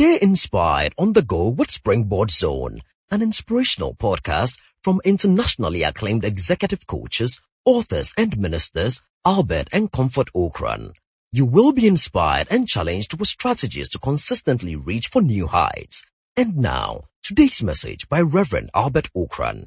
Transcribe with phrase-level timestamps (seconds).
[0.00, 6.86] Stay inspired on the go with Springboard Zone, an inspirational podcast from internationally acclaimed executive
[6.86, 10.94] coaches, authors, and ministers Albert and Comfort Ocran.
[11.32, 16.02] You will be inspired and challenged with strategies to consistently reach for new heights.
[16.34, 19.66] And now, today's message by Reverend Albert Ocran.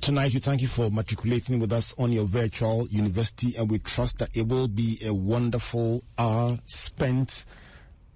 [0.00, 4.18] Tonight, we thank you for matriculating with us on your virtual university, and we trust
[4.18, 7.44] that it will be a wonderful hour spent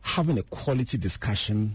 [0.02, 1.74] having a quality discussion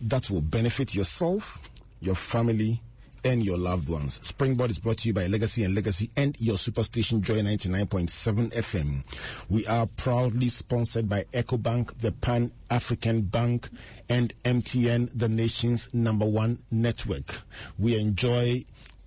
[0.00, 2.80] that will benefit yourself, your family,
[3.24, 4.20] and your loved ones.
[4.22, 9.04] Springboard is brought to you by Legacy and Legacy and your superstation Joy 99.7 FM.
[9.48, 13.68] We are proudly sponsored by EcoBank, the Pan African Bank,
[14.08, 17.40] and MTN, the nation's number one network.
[17.78, 18.62] We enjoy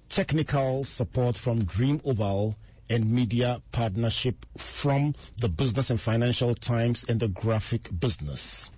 [0.09, 2.57] technical support from Dream Oval
[2.89, 8.71] and media partnership from the Business and Financial Times and the graphic business.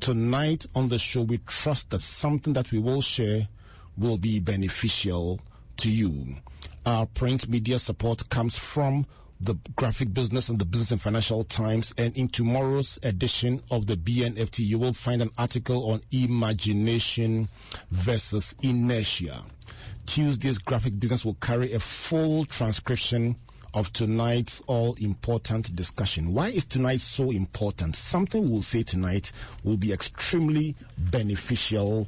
[0.00, 3.48] Tonight on the show, we trust that something that we will share
[3.96, 5.40] will be beneficial
[5.76, 6.36] to you.
[6.84, 9.06] Our print media support comes from
[9.42, 13.96] the graphic business and the business and financial times and in tomorrow's edition of the
[13.96, 17.48] bnft you will find an article on imagination
[17.90, 19.42] versus inertia
[20.06, 23.34] tuesday's graphic business will carry a full transcription
[23.74, 26.34] of tonight's all important discussion.
[26.34, 27.96] Why is tonight so important?
[27.96, 29.32] Something we'll say tonight
[29.64, 32.06] will be extremely beneficial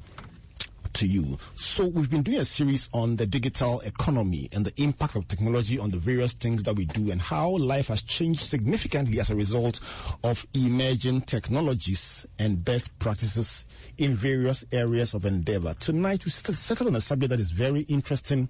[0.95, 1.39] to you.
[1.55, 5.79] So we've been doing a series on the digital economy and the impact of technology
[5.79, 9.35] on the various things that we do and how life has changed significantly as a
[9.35, 9.81] result
[10.23, 13.67] of emerging technologies and best practices
[13.99, 15.75] in various areas of endeavor.
[15.81, 18.49] Tonight we settle on a subject that is very interesting,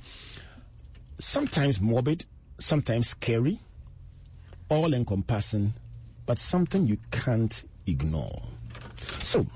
[1.18, 2.26] sometimes morbid,
[2.58, 3.58] sometimes scary,
[4.68, 5.74] all encompassing,
[6.26, 8.42] but something you can't ignore.
[9.20, 9.46] So,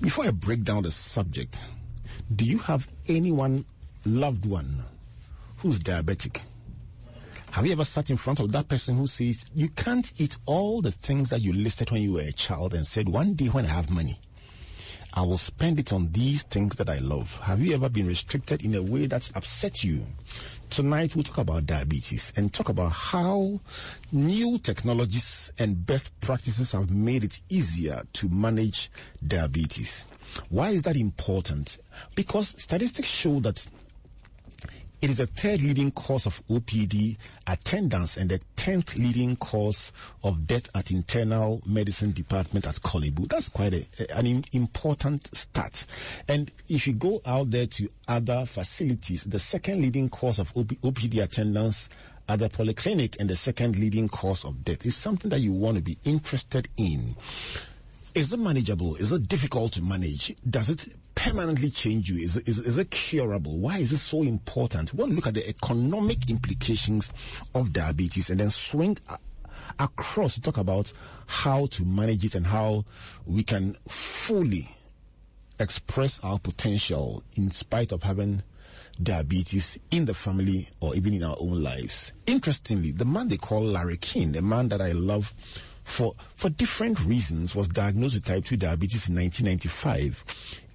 [0.00, 1.66] before I break down the subject,
[2.34, 3.64] do you have anyone,
[4.04, 4.82] loved one,
[5.58, 6.40] who's diabetic?
[7.52, 10.82] Have you ever sat in front of that person who says, You can't eat all
[10.82, 13.64] the things that you listed when you were a child and said, One day when
[13.64, 14.18] I have money,
[15.14, 17.40] I will spend it on these things that I love.
[17.40, 20.04] Have you ever been restricted in a way that's upset you?
[20.70, 23.60] Tonight we'll talk about diabetes and talk about how
[24.12, 28.90] new technologies and best practices have made it easier to manage
[29.26, 30.06] diabetes.
[30.50, 31.78] Why is that important?
[32.14, 33.66] Because statistics show that
[35.02, 39.92] it is the third leading cause of OPD attendance and the tenth leading cause
[40.24, 45.84] of death at internal medicine department at Korle That's quite a, an important stat.
[46.28, 51.22] And if you go out there to other facilities, the second leading cause of OPD
[51.22, 51.90] attendance
[52.28, 55.76] at the polyclinic and the second leading cause of death is something that you want
[55.76, 57.14] to be interested in.
[58.14, 58.96] Is it manageable?
[58.96, 60.34] Is it difficult to manage?
[60.48, 62.22] Does it permanently change you?
[62.22, 63.58] Is, is, is it curable?
[63.58, 64.90] Why is it so important?
[64.90, 67.12] To look at the economic implications
[67.54, 69.18] of diabetes and then swing a-
[69.80, 70.92] across to talk about
[71.26, 72.84] how to manage it and how
[73.26, 74.68] we can fully
[75.58, 78.42] express our potential in spite of having
[79.02, 82.12] diabetes in the family or even in our own lives.
[82.26, 85.34] Interestingly, the man they call Larry King, a man that I love
[85.86, 90.24] for, for different reasons, was diagnosed with type 2 diabetes in 1995,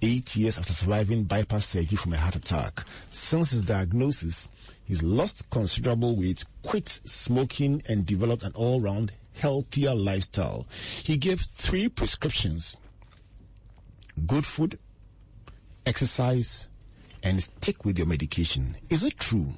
[0.00, 2.82] eight years after surviving bypass surgery from a heart attack.
[3.10, 4.48] Since his diagnosis,
[4.84, 10.66] he's lost considerable weight, quit smoking, and developed an all round healthier lifestyle.
[11.04, 12.78] He gave three prescriptions
[14.26, 14.78] good food,
[15.84, 16.68] exercise,
[17.22, 18.76] and stick with your medication.
[18.88, 19.54] Is it true?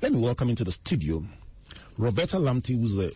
[0.00, 1.22] Let me welcome into the studio
[1.98, 3.10] Roberta Lamptey, who's a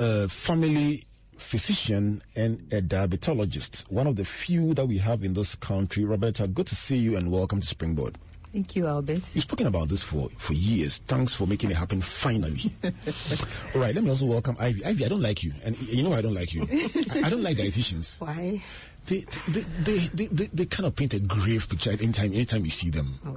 [0.00, 1.04] a family
[1.36, 6.04] physician and a diabetologist, one of the few that we have in this country.
[6.04, 8.18] Roberta, good to see you and welcome to Springboard.
[8.52, 9.22] Thank you, Albert.
[9.34, 10.98] You've spoken about this for, for years.
[11.06, 12.72] Thanks for making it happen finally.
[12.82, 14.84] All right, let me also welcome Ivy.
[14.84, 15.52] Ivy, I don't like you.
[15.64, 16.62] And you know I don't like you.
[16.62, 18.20] I, I don't like dietitians.
[18.20, 18.60] Why?
[19.06, 22.70] They, they, they, they, they, they kind of paint a grave picture anytime, anytime you
[22.70, 23.20] see them.
[23.24, 23.36] Oh.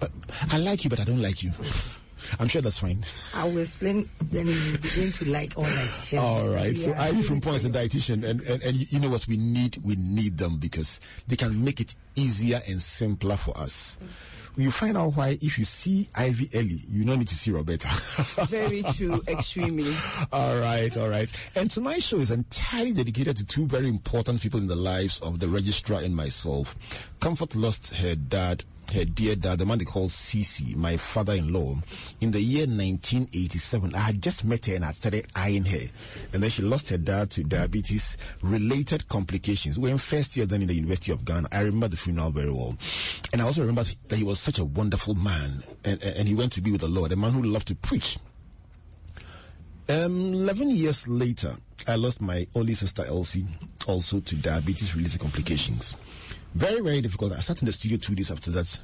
[0.00, 0.10] But
[0.50, 1.52] I like you, but I don't like you.
[2.38, 3.04] I'm sure that's fine.
[3.34, 6.72] I will explain, then you begin to like all that All right.
[6.72, 6.94] Yeah.
[6.94, 9.78] So Ivy from Points a dietitian, and, and, and you know what we need?
[9.84, 13.98] We need them because they can make it easier and simpler for us.
[14.58, 17.88] You find out why if you see Ivy Ellie, you don't need to see Roberta.
[18.48, 19.94] very true, extremely.
[20.32, 21.50] all right, all right.
[21.54, 25.40] And tonight's show is entirely dedicated to two very important people in the lives of
[25.40, 26.74] the registrar and myself.
[27.20, 31.76] Comfort lost her dad her dear dad, the man they call Cece, my father-in-law,
[32.20, 33.94] in the year 1987.
[33.94, 35.86] I had just met her and I started eyeing her.
[36.32, 39.78] And then she lost her dad to diabetes-related complications.
[39.78, 41.48] We were in first year then in the University of Ghana.
[41.52, 42.76] I remember the funeral very well.
[43.32, 45.62] And I also remember that he was such a wonderful man.
[45.84, 48.18] And, and he went to be with the Lord, a man who loved to preach.
[49.88, 51.56] Um, 11 years later,
[51.86, 53.46] I lost my only sister Elsie,
[53.86, 55.96] also to diabetes-related complications.
[56.56, 57.34] Very, very difficult.
[57.34, 58.80] I sat in the studio two days after that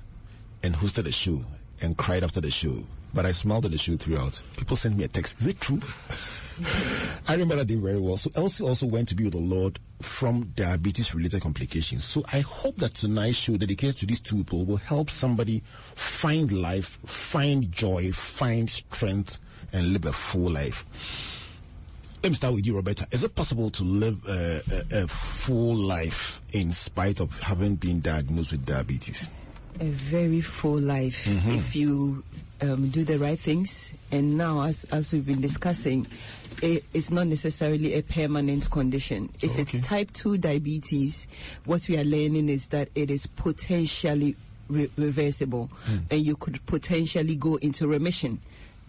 [0.63, 1.43] and hosted a show
[1.81, 2.85] and cried after the show.
[3.15, 4.43] But I smiled at the show throughout.
[4.59, 5.41] People sent me a text.
[5.41, 5.81] Is it true?
[7.29, 8.19] I remember that day very well.
[8.19, 12.05] So Elsie also went to be with the Lord from diabetes related complications.
[12.05, 15.63] So I hope that tonight's show dedicated to these two people will help somebody
[15.95, 19.39] find life, find joy, find strength,
[19.73, 20.85] and live a full life.
[22.23, 23.05] Let me start with you, Roberta.
[23.11, 28.01] Is it possible to live a, a, a full life in spite of having been
[28.01, 29.29] diagnosed with diabetes?
[29.81, 32.23] A very full life if you
[32.61, 33.93] um, do the right things.
[34.13, 36.07] And now, as, as we've been discussing,
[36.63, 39.29] it, it's not necessarily a permanent condition.
[39.43, 39.63] If okay.
[39.63, 41.27] it's type 2 diabetes,
[41.65, 44.37] what we are learning is that it is potentially
[44.69, 45.71] re- reversible
[46.09, 48.41] and you could potentially go into remission.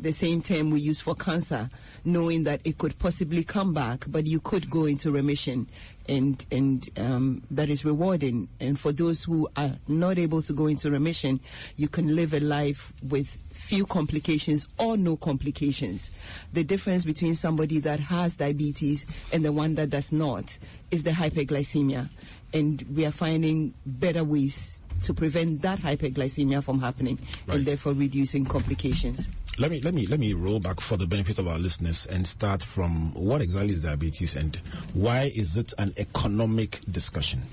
[0.03, 1.69] The same term we use for cancer,
[2.03, 5.65] knowing that it could possibly come back, but you could go into remission,
[6.09, 8.49] and and um, that is rewarding.
[8.59, 11.39] And for those who are not able to go into remission,
[11.77, 16.11] you can live a life with few complications or no complications.
[16.51, 20.59] The difference between somebody that has diabetes and the one that does not
[20.91, 22.09] is the hyperglycemia,
[22.53, 27.57] and we are finding better ways to prevent that hyperglycemia from happening, Right.
[27.59, 29.29] and therefore reducing complications.
[29.59, 32.25] Let me let me let me roll back for the benefit of our listeners and
[32.25, 34.55] start from what exactly is diabetes and
[34.95, 37.43] why is it an economic discussion?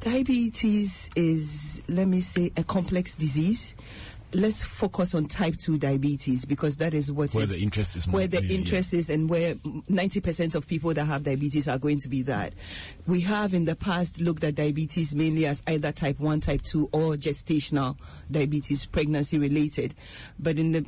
[0.00, 3.74] Diabetes is, let me say, a complex disease.
[4.32, 8.06] Let's focus on type 2 diabetes because that is what Where is- the interest is
[8.06, 8.58] Where the yeah, yeah.
[8.58, 12.54] interest is and where 90% of people that have diabetes are going to be that.
[13.08, 16.90] We have in the past looked at diabetes mainly as either type 1, type 2
[16.92, 17.96] or gestational
[18.30, 19.94] diabetes, pregnancy related.
[20.38, 20.86] But in the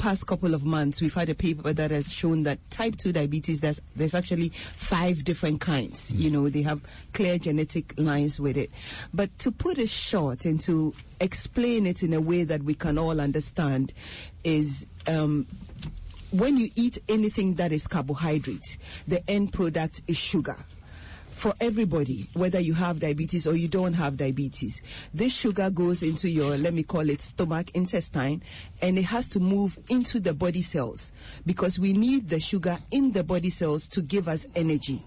[0.00, 3.60] past couple of months, we've had a paper that has shown that type 2 diabetes,
[3.60, 6.14] there's, there's actually five different kinds.
[6.14, 6.80] You know, they have
[7.12, 8.70] clear genetic lines with it.
[9.12, 12.96] But to put it short and to explain it in a way that we can
[12.96, 13.92] all understand
[14.42, 15.46] is um,
[16.30, 20.56] when you eat anything that is carbohydrate, the end product is sugar
[21.30, 24.82] for everybody, whether you have diabetes or you don't have diabetes.
[25.14, 28.42] This sugar goes into your, let me call it stomach, intestine,
[28.82, 31.12] and it has to move into the body cells
[31.46, 35.02] because we need the sugar in the body cells to give us energy.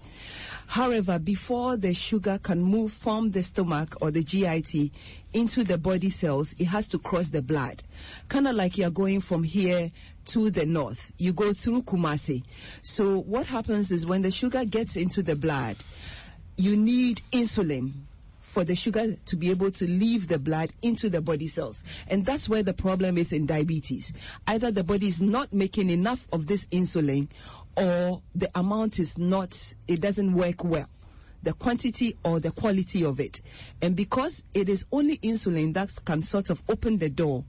[0.66, 4.90] However, before the sugar can move from the stomach or the GIT
[5.32, 7.82] into the body cells, it has to cross the blood.
[8.28, 9.90] Kind of like you're going from here
[10.26, 11.12] to the north.
[11.18, 12.42] You go through Kumasi.
[12.82, 15.76] So what happens is when the sugar gets into the blood,
[16.56, 17.92] you need insulin
[18.54, 21.82] for the sugar to be able to leave the blood into the body cells.
[22.06, 24.12] And that's where the problem is in diabetes.
[24.46, 27.28] Either the body is not making enough of this insulin
[27.76, 30.88] or the amount is not, it doesn't work well.
[31.42, 33.40] The quantity or the quality of it.
[33.82, 37.44] And because it is only insulin that can sort of open the door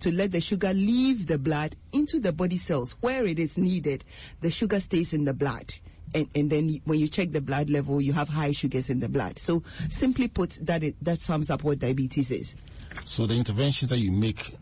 [0.00, 4.04] to let the sugar leave the blood into the body cells where it is needed,
[4.40, 5.74] the sugar stays in the blood
[6.14, 9.08] and, and then when you check the blood level, you have high sugars in the
[9.08, 9.38] blood.
[9.38, 12.54] So, simply put, that it, that sums up what diabetes is.
[13.02, 14.54] So the interventions that you make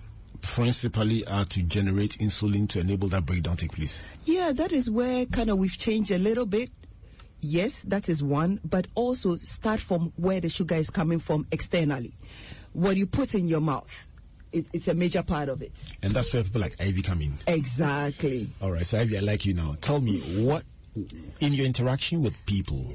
[0.42, 4.02] principally are to generate insulin to enable that breakdown take place.
[4.24, 6.70] Yeah, that is where kind of we've changed a little bit.
[7.40, 12.14] Yes, that is one, but also start from where the sugar is coming from externally.
[12.72, 14.08] What you put in your mouth,
[14.52, 15.72] it, it's a major part of it.
[16.02, 17.32] And that's where people like Ivy come in.
[17.46, 18.48] Exactly.
[18.62, 19.74] All right, so Ivy, I like you now.
[19.80, 20.62] Tell me what
[21.40, 22.92] in your interaction with people,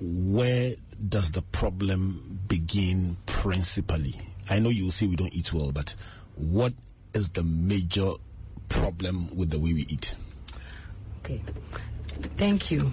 [0.00, 0.72] where
[1.08, 4.14] does the problem begin principally?
[4.48, 5.94] I know you will say we don't eat well, but
[6.36, 6.72] what
[7.14, 8.12] is the major
[8.68, 10.14] problem with the way we eat?
[11.20, 11.42] Okay.
[12.36, 12.92] Thank you.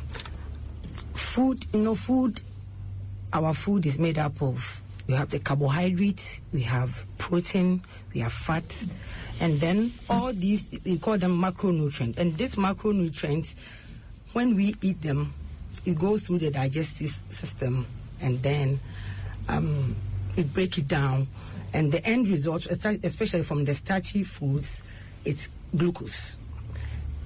[1.13, 2.41] Food, you know, food,
[3.33, 7.81] our food is made up of, we have the carbohydrates, we have protein,
[8.13, 8.85] we have fat,
[9.39, 12.17] and then all these, we call them macronutrients.
[12.17, 13.55] And these macronutrients,
[14.33, 15.33] when we eat them,
[15.85, 17.87] it goes through the digestive system
[18.19, 18.79] and then
[19.47, 19.95] um,
[20.35, 21.27] it breaks it down.
[21.73, 24.83] And the end result, especially from the starchy foods,
[25.23, 26.39] it's glucose.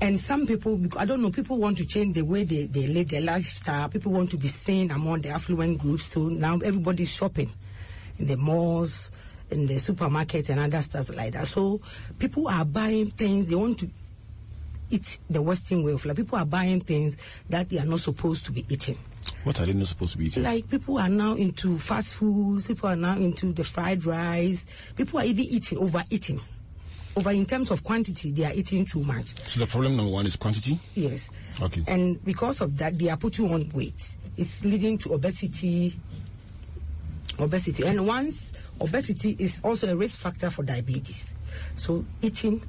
[0.01, 3.09] And some people, I don't know, people want to change the way they, they live
[3.09, 3.87] their lifestyle.
[3.87, 6.05] People want to be seen among the affluent groups.
[6.05, 7.51] So now everybody's shopping.
[8.21, 9.11] In the malls,
[9.49, 11.47] in the supermarket, and other stuff like that.
[11.47, 11.81] So
[12.19, 13.89] people are buying things they want to
[14.91, 16.17] eat the Western way of life.
[16.17, 17.17] People are buying things
[17.49, 18.97] that they are not supposed to be eating.
[19.43, 20.43] What are they not supposed to be eating?
[20.43, 22.67] Like people are now into fast foods.
[22.67, 24.91] People are now into the fried rice.
[24.95, 26.39] People are even eating overeating.
[27.15, 29.35] Over in terms of quantity, they are eating too much.
[29.47, 30.79] So the problem number one is quantity.
[30.95, 31.29] Yes.
[31.61, 31.83] Okay.
[31.87, 34.17] And because of that, they are putting on weight.
[34.37, 35.99] It's leading to obesity.
[37.39, 37.85] Obesity.
[37.85, 41.35] And once obesity is also a risk factor for diabetes.
[41.75, 42.61] So eating,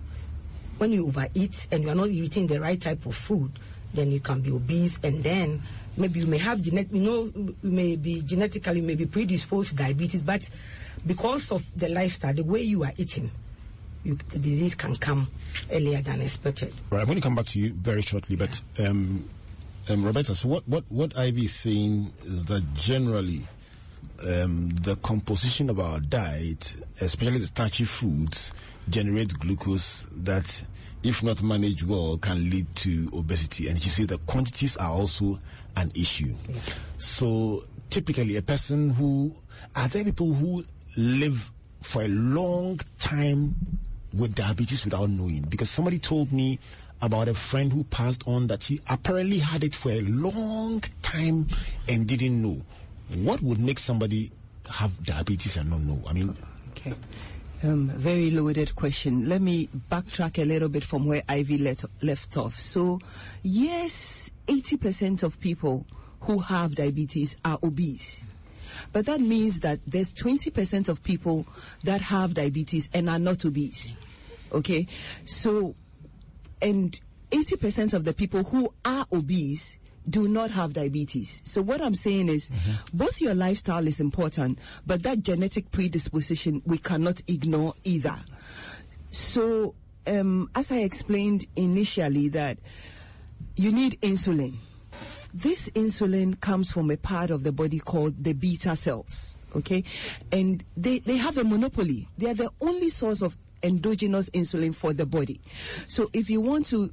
[0.78, 3.50] when you overeat and you are not eating the right type of food,
[3.94, 5.62] then you can be obese and then
[5.96, 9.74] maybe you may have genet you know you may be genetically may be predisposed to
[9.76, 10.48] diabetes, but
[11.06, 13.30] because of the lifestyle, the way you are eating,
[14.04, 15.28] you, the disease can come
[15.72, 16.72] earlier than expected.
[16.90, 19.28] Right, I'm going to come back to you very shortly, but um,
[19.88, 23.42] um, Roberta, so what, what, what Ivy is saying is that generally
[24.26, 28.52] um, the composition of our diet, especially the starchy foods,
[28.88, 30.64] generate glucose that,
[31.02, 33.68] if not managed well, can lead to obesity.
[33.68, 35.38] And she said the quantities are also
[35.76, 36.34] an issue.
[36.98, 39.34] So typically, a person who
[39.76, 40.64] are there people who
[40.96, 41.50] live
[41.80, 43.54] for a long time
[44.12, 45.42] with diabetes without knowing?
[45.42, 46.58] Because somebody told me
[47.00, 51.46] about a friend who passed on that he apparently had it for a long time
[51.88, 52.62] and didn't know.
[53.16, 54.30] What would make somebody
[54.70, 56.00] have diabetes and not know?
[56.08, 56.34] I mean,
[56.70, 56.94] Okay.
[57.64, 59.28] Um, very loaded question.
[59.28, 62.58] Let me backtrack a little bit from where Ivy let, left off.
[62.58, 62.98] So,
[63.42, 65.86] yes, 80% of people
[66.22, 68.24] who have diabetes are obese.
[68.92, 71.46] But that means that there's 20% of people
[71.84, 73.92] that have diabetes and are not obese.
[74.50, 74.88] Okay?
[75.24, 75.76] So,
[76.60, 76.98] and
[77.30, 79.78] 80% of the people who are obese
[80.08, 81.42] do not have diabetes.
[81.44, 82.50] So what I'm saying is
[82.92, 88.16] both your lifestyle is important, but that genetic predisposition we cannot ignore either.
[89.10, 89.74] So
[90.06, 92.58] um, as I explained initially that
[93.56, 94.56] you need insulin.
[95.34, 99.36] This insulin comes from a part of the body called the beta cells.
[99.54, 99.84] Okay?
[100.30, 102.08] And they, they have a monopoly.
[102.18, 105.40] They are the only source of endogenous insulin for the body.
[105.86, 106.92] So if you want to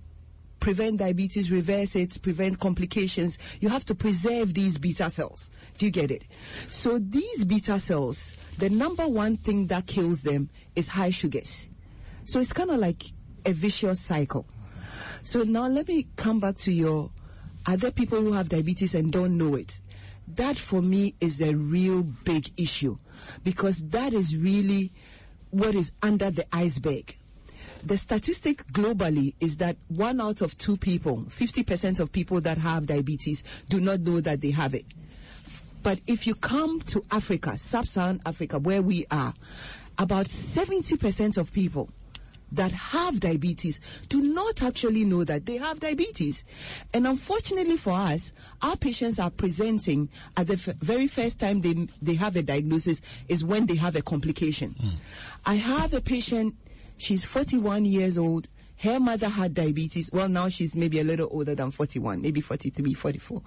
[0.59, 5.51] prevent diabetes, reverse it, prevent complications, you have to preserve these beta cells.
[5.77, 6.23] Do you get it?
[6.69, 11.67] So these beta cells, the number one thing that kills them is high sugars.
[12.25, 13.03] So it's kind of like
[13.45, 14.45] a vicious cycle.
[15.23, 17.11] So now let me come back to your
[17.65, 19.81] other people who have diabetes and don't know it.
[20.27, 22.97] That for me is a real big issue
[23.43, 24.91] because that is really
[25.49, 27.18] what is under the iceberg.
[27.83, 32.85] The statistic globally is that one out of two people, 50% of people that have
[32.85, 34.85] diabetes, do not know that they have it.
[35.81, 39.33] But if you come to Africa, sub Saharan Africa, where we are,
[39.97, 41.89] about 70% of people
[42.51, 46.43] that have diabetes do not actually know that they have diabetes.
[46.93, 51.87] And unfortunately for us, our patients are presenting at the f- very first time they,
[52.01, 54.75] they have a diagnosis is when they have a complication.
[54.79, 54.89] Hmm.
[55.45, 56.55] I have a patient,
[56.99, 58.47] she's 41 years old.
[58.77, 60.09] Her mother had diabetes.
[60.13, 63.41] Well, now she's maybe a little older than 41, maybe 43, 44.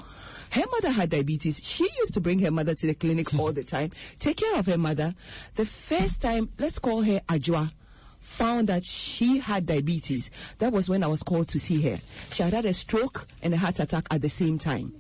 [0.51, 1.65] Her mother had diabetes.
[1.65, 4.67] She used to bring her mother to the clinic all the time, take care of
[4.67, 5.15] her mother.
[5.55, 7.73] The first time, let's call her Ajwa,
[8.21, 10.31] found that she had diabetes.
[10.59, 11.99] That was when I was called to see her.
[12.31, 14.93] She had had a stroke and a heart attack at the same time.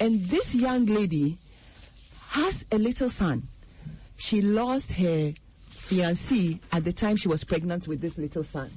[0.00, 1.36] And this young lady
[2.28, 3.48] has a little son.
[4.16, 5.34] She lost her
[5.90, 8.70] fiancé at the time she was pregnant with this little son.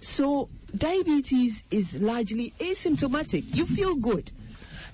[0.00, 3.54] So diabetes is largely asymptomatic.
[3.54, 4.30] You feel good.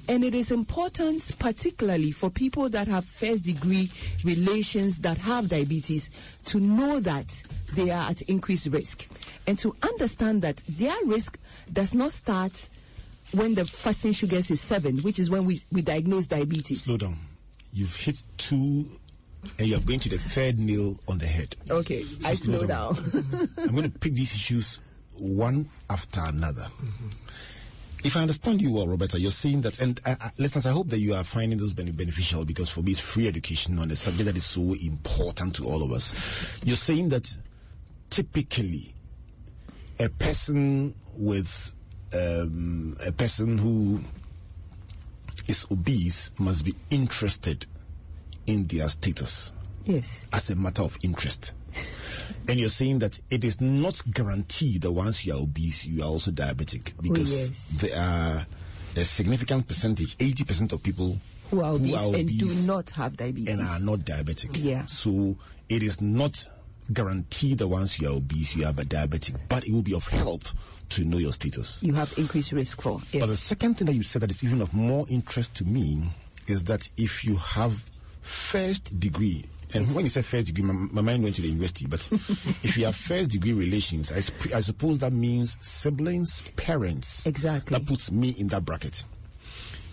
[0.08, 3.90] And it is important, particularly for people that have first degree
[4.24, 6.10] relations that have diabetes,
[6.46, 7.42] to know that
[7.74, 9.08] they are at increased risk.
[9.48, 11.38] And to understand that their risk
[11.72, 12.68] does not start
[13.32, 16.84] when the fasting sugars is seven, which is when we, we diagnose diabetes.
[16.84, 17.18] slow down.
[17.72, 18.86] You've hit two,
[19.58, 21.56] and you're going to the third nail on the head.
[21.70, 22.96] Okay, I slow down.
[23.58, 24.80] I'm going to pick these issues
[25.18, 26.66] one after another.
[28.04, 30.88] If I understand you well, Roberta, you're saying that, and uh, uh, listeners, I hope
[30.90, 34.26] that you are finding this beneficial because for me, it's free education on a subject
[34.26, 36.60] that is so important to all of us.
[36.62, 37.36] You're saying that
[38.10, 38.94] typically
[39.98, 41.74] a person with
[42.12, 44.00] um, a person who
[45.48, 47.66] is obese must be interested
[48.46, 49.52] in their status
[49.84, 50.26] yes.
[50.32, 51.52] as a matter of interest.
[52.48, 56.06] And you're saying that it is not guaranteed that once you are obese, you are
[56.08, 57.78] also diabetic oh, because yes.
[57.80, 58.46] there are
[58.94, 61.18] a significant percentage, 80% of people
[61.50, 63.58] who are obese, are and do not have diabetes.
[63.58, 64.50] and are not diabetic.
[64.62, 64.84] Yeah.
[64.84, 65.36] So
[65.68, 66.46] it is not
[66.92, 70.06] guaranteed that once you are obese, you are a diabetic, but it will be of
[70.06, 70.44] help
[70.90, 71.82] to know your status.
[71.82, 73.00] you have increased risk for.
[73.10, 73.22] Yes.
[73.22, 76.12] But the second thing that you said that is even of more interest to me
[76.46, 77.90] is that if you have
[78.26, 81.86] first degree, and when you say first degree, my, my mind went to the university,
[81.86, 82.06] but
[82.62, 87.26] if you have first degree relations, I, sp- I suppose that means siblings, parents.
[87.26, 87.76] Exactly.
[87.78, 89.04] That puts me in that bracket.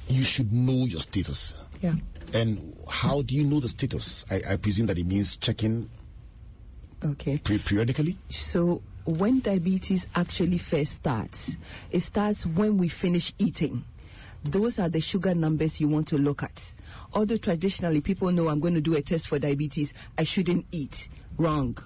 [0.10, 1.54] You should know your status.
[1.82, 1.94] yeah.
[2.34, 4.26] And how do you know the status?
[4.32, 5.88] I, I presume that it means checking
[7.04, 7.38] Okay.
[7.38, 8.18] pre- periodically.
[8.30, 11.58] So when diabetes actually first starts,
[11.92, 13.84] it starts when we finish eating.
[14.44, 16.74] Those are the sugar numbers you want to look at.
[17.14, 21.10] Although traditionally people know I'm going to do a test for diabetes, I shouldn't eat.
[21.38, 21.78] Wrong.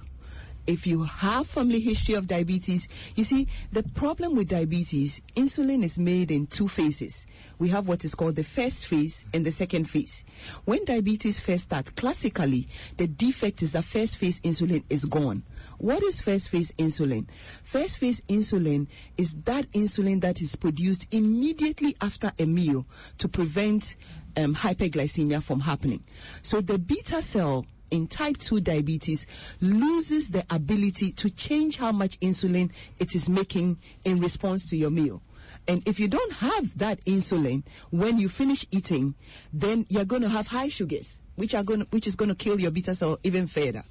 [0.68, 5.98] If you have family history of diabetes, you see, the problem with diabetes, insulin is
[5.98, 7.26] made in two phases.
[7.58, 10.26] We have what is called the first phase and the second phase.
[10.66, 12.68] When diabetes first starts, classically,
[12.98, 15.44] the defect is that first phase insulin is gone.
[15.78, 17.30] What is first phase insulin?
[17.64, 22.86] First phase insulin is that insulin that is produced immediately after a meal
[23.20, 23.96] to prevent
[24.38, 26.04] um, hyperglycemia from happening.
[26.42, 29.26] So the beta cell in type 2 diabetes
[29.62, 34.90] loses the ability to change how much insulin it is making in response to your
[34.92, 35.22] meal.
[35.70, 39.16] And if you don't have that insulin when you finish eating,
[39.52, 42.36] then you're going to have high sugars, which are going to, which is going to
[42.36, 43.84] kill your beta cell even further.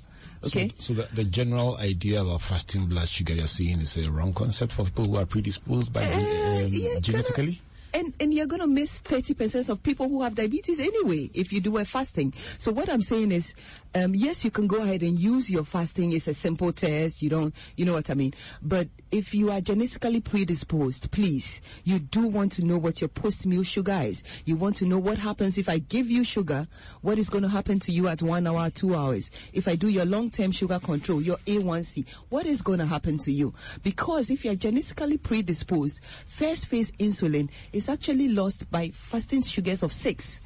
[0.44, 0.68] Okay?
[0.78, 4.32] So, so the, the general idea about fasting blood sugar you're seeing is a wrong
[4.32, 7.60] concept for people who are predisposed by Uh, um, yeah, kinda- genetically.
[7.96, 11.62] And, and you're going to miss 30% of people who have diabetes anyway if you
[11.62, 12.34] do a fasting.
[12.58, 13.54] So what I'm saying is,
[13.94, 16.12] um, yes, you can go ahead and use your fasting.
[16.12, 17.22] It's a simple test.
[17.22, 18.34] You don't, you know what I mean?
[18.60, 23.62] But if you are genetically predisposed, please, you do want to know what your post-meal
[23.62, 24.22] sugar is.
[24.44, 26.66] You want to know what happens if I give you sugar,
[27.00, 29.30] what is going to happen to you at one hour, two hours.
[29.54, 33.32] If I do your long-term sugar control, your A1C, what is going to happen to
[33.32, 33.54] you?
[33.82, 39.92] Because if you're genetically predisposed, first phase insulin is actually lost by fasting sugars of
[39.92, 40.40] six,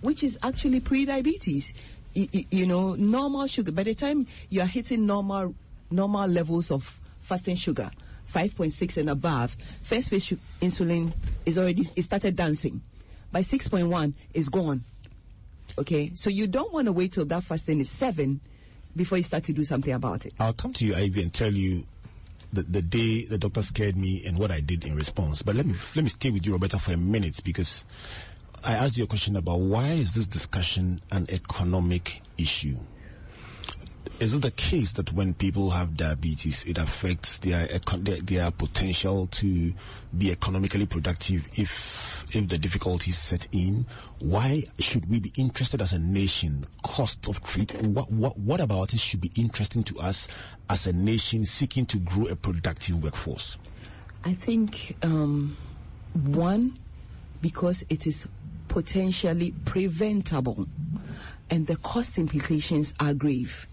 [0.00, 1.74] which is actually pre-diabetes.
[2.16, 3.70] Y- y- you know, normal sugar.
[3.72, 5.54] By the time you are hitting normal
[5.90, 7.90] normal levels of fasting sugar,
[8.32, 9.52] 5.6 and above,
[9.82, 11.12] first phase su- insulin
[11.46, 12.80] is already it started dancing.
[13.32, 14.82] By 6.1, it's gone.
[15.78, 18.40] Okay, so you don't want to wait till that fasting is seven
[18.96, 20.34] before you start to do something about it.
[20.40, 21.84] I'll come to you, Ivy, and tell you
[22.52, 25.42] the, the day the doctor scared me and what I did in response.
[25.42, 27.84] But let me let me stay with you, Roberta, for a minute because
[28.64, 32.76] I asked you a question about why is this discussion an economic issue?
[34.18, 37.66] Is it the case that when people have diabetes, it affects their
[37.98, 39.72] their, their potential to
[40.16, 43.86] be economically productive if if the difficulties set in?
[44.20, 46.64] Why should we be interested as a nation?
[46.82, 47.88] Cost of treatment.
[47.94, 50.28] What what what about it should be interesting to us
[50.68, 53.58] as a nation seeking to grow a productive workforce?
[54.24, 55.56] I think um,
[56.14, 56.78] one
[57.40, 58.28] because it is
[58.68, 60.66] potentially preventable,
[61.48, 63.66] and the cost implications are grave,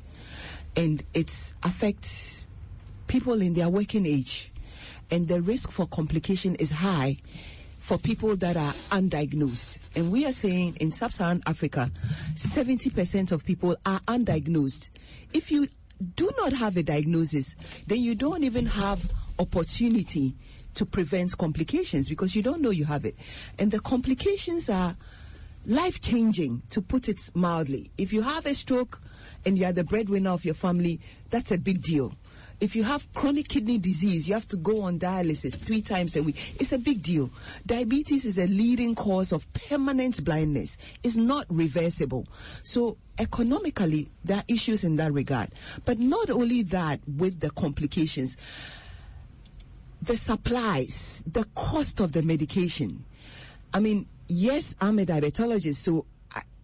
[0.76, 2.46] and it affects
[3.08, 4.52] people in their working age,
[5.12, 7.18] and the risk for complication is high
[7.88, 9.80] for people that are undiagnosed.
[9.96, 11.90] And we are saying in sub-Saharan Africa,
[12.34, 14.90] 70% of people are undiagnosed.
[15.32, 15.70] If you
[16.16, 17.56] do not have a diagnosis,
[17.88, 20.36] then you don't even have opportunity
[20.74, 23.16] to prevent complications because you don't know you have it.
[23.58, 24.98] And the complications are
[25.66, 27.92] life changing, to put it mildly.
[27.98, 29.02] If you have a stroke
[29.46, 32.14] and you are the breadwinner of your family, that's a big deal.
[32.60, 36.24] If you have chronic kidney disease, you have to go on dialysis three times a
[36.24, 36.56] week.
[36.60, 37.30] It's a big deal.
[37.66, 40.78] Diabetes is a leading cause of permanent blindness.
[41.04, 42.26] It's not reversible.
[42.64, 45.50] So economically, there are issues in that regard.
[45.86, 48.38] But not only that, with the complications,
[50.02, 53.06] the supplies, the cost of the medication.
[53.72, 56.06] I mean, yes, I'm a diabetologist, so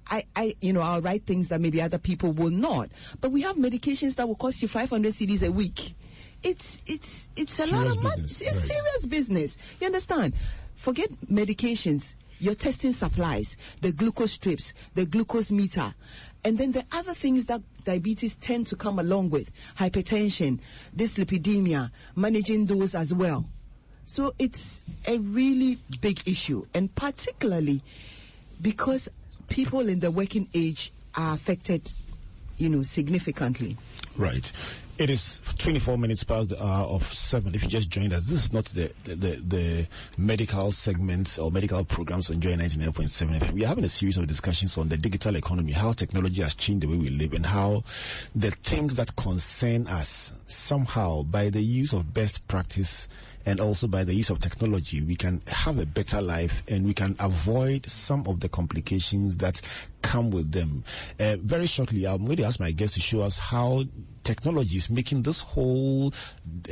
[0.10, 2.90] I, I, you know, I'll write things that maybe other people will not.
[3.22, 5.96] But we have medications that will cost you 500 cedis a week.
[6.44, 8.22] It's, it's, it's a lot Serious of money.
[8.22, 8.54] It's right.
[8.54, 9.58] serious business.
[9.80, 10.34] You understand?
[10.76, 12.16] Forget medications.
[12.40, 15.94] You're testing supplies, the glucose strips, the glucose meter,
[16.44, 20.60] and then the other things that diabetes tend to come along with hypertension,
[20.94, 23.46] dyslipidemia, managing those as well.
[24.06, 27.82] So it's a really big issue, and particularly
[28.62, 29.10] because
[29.50, 31.92] people in the working age are affected,
[32.58, 33.78] you know, significantly.
[34.18, 34.52] Right.
[35.00, 37.56] It is 24 minutes past the hour of 7.
[37.56, 39.88] If you just joined us, this is not the, the, the,
[40.20, 43.52] medical segments or medical programs on Joy 99.7 FM.
[43.54, 46.84] We are having a series of discussions on the digital economy, how technology has changed
[46.84, 47.84] the way we live, and how
[48.36, 53.10] the things that concern us somehow by the use of best practice
[53.46, 56.94] and also by the use of technology, we can have a better life and we
[56.94, 59.62] can avoid some of the complications that
[60.04, 60.84] come with them.
[61.20, 63.84] Uh, very shortly, I'm going to ask my guests to show us how
[64.24, 66.14] technology is making this whole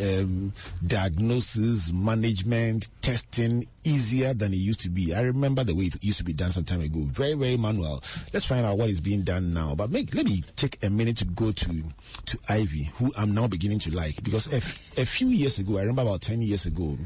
[0.02, 0.54] um,
[0.86, 5.14] diagnosis, management, testing easier than it used to be.
[5.14, 7.00] I remember the way it used to be done some time ago.
[7.06, 8.04] Very, very manual.
[8.34, 9.76] Let's find out what is being done now.
[9.76, 11.84] But make, let me take a minute to go to,
[12.28, 14.24] to Ivy, who I'm now beginning to like.
[14.24, 16.98] Because a, f- a few years ago, I remember about 10 years ago,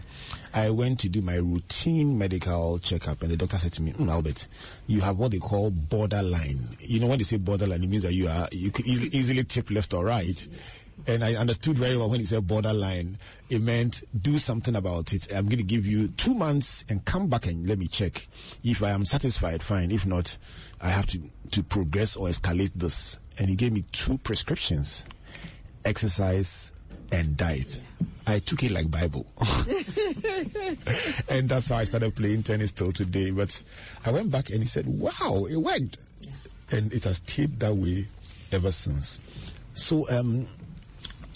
[0.55, 4.09] I went to do my routine medical checkup, and the doctor said to me, mm,
[4.09, 4.47] Albert,
[4.87, 6.69] you have what they call borderline.
[6.79, 9.43] You know, when they say borderline, it means that you are you could easily, easily
[9.43, 10.47] tip left or right.
[11.07, 13.17] And I understood very well when he said borderline,
[13.49, 15.27] it meant do something about it.
[15.29, 18.25] I'm going to give you two months and come back and let me check.
[18.63, 19.91] If I am satisfied, fine.
[19.91, 20.37] If not,
[20.79, 23.19] I have to, to progress or escalate this.
[23.37, 25.05] And he gave me two prescriptions
[25.83, 26.71] exercise
[27.11, 27.81] and diet.
[28.27, 29.25] I took it like Bible.
[31.29, 33.31] and that's how I started playing tennis till today.
[33.31, 33.61] But
[34.05, 35.97] I went back and he said, wow, it worked.
[36.71, 38.07] And it has stayed that way
[38.51, 39.21] ever since.
[39.73, 40.47] So, um,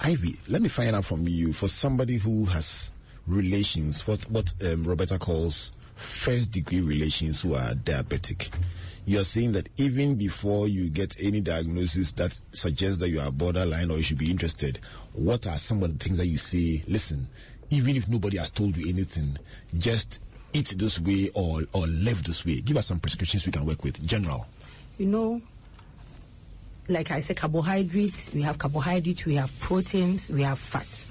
[0.01, 2.91] Ivy, let me find out from you for somebody who has
[3.27, 8.49] relations, what, what um, Roberta calls first degree relations who are diabetic.
[9.05, 13.89] You're saying that even before you get any diagnosis that suggests that you are borderline
[13.89, 14.79] or you should be interested,
[15.13, 16.83] what are some of the things that you say?
[16.87, 17.27] Listen,
[17.71, 19.37] even if nobody has told you anything,
[19.77, 20.21] just
[20.53, 22.61] eat this way or, or live this way.
[22.61, 24.05] Give us some prescriptions we can work with.
[24.05, 24.47] General.
[24.97, 25.41] You know,
[26.87, 31.07] like I said, carbohydrates, we have carbohydrates, we have proteins, we have fats.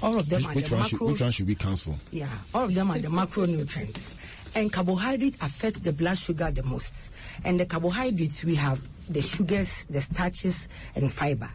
[0.00, 0.98] All of them Which, are which the one macro.
[0.98, 1.98] should, which one should we cancel?
[2.12, 4.14] Yeah, all of them are the macronutrients.
[4.58, 7.12] And carbohydrates affect the blood sugar the most.
[7.44, 11.48] And the carbohydrates, we have the sugars, the starches, and fiber.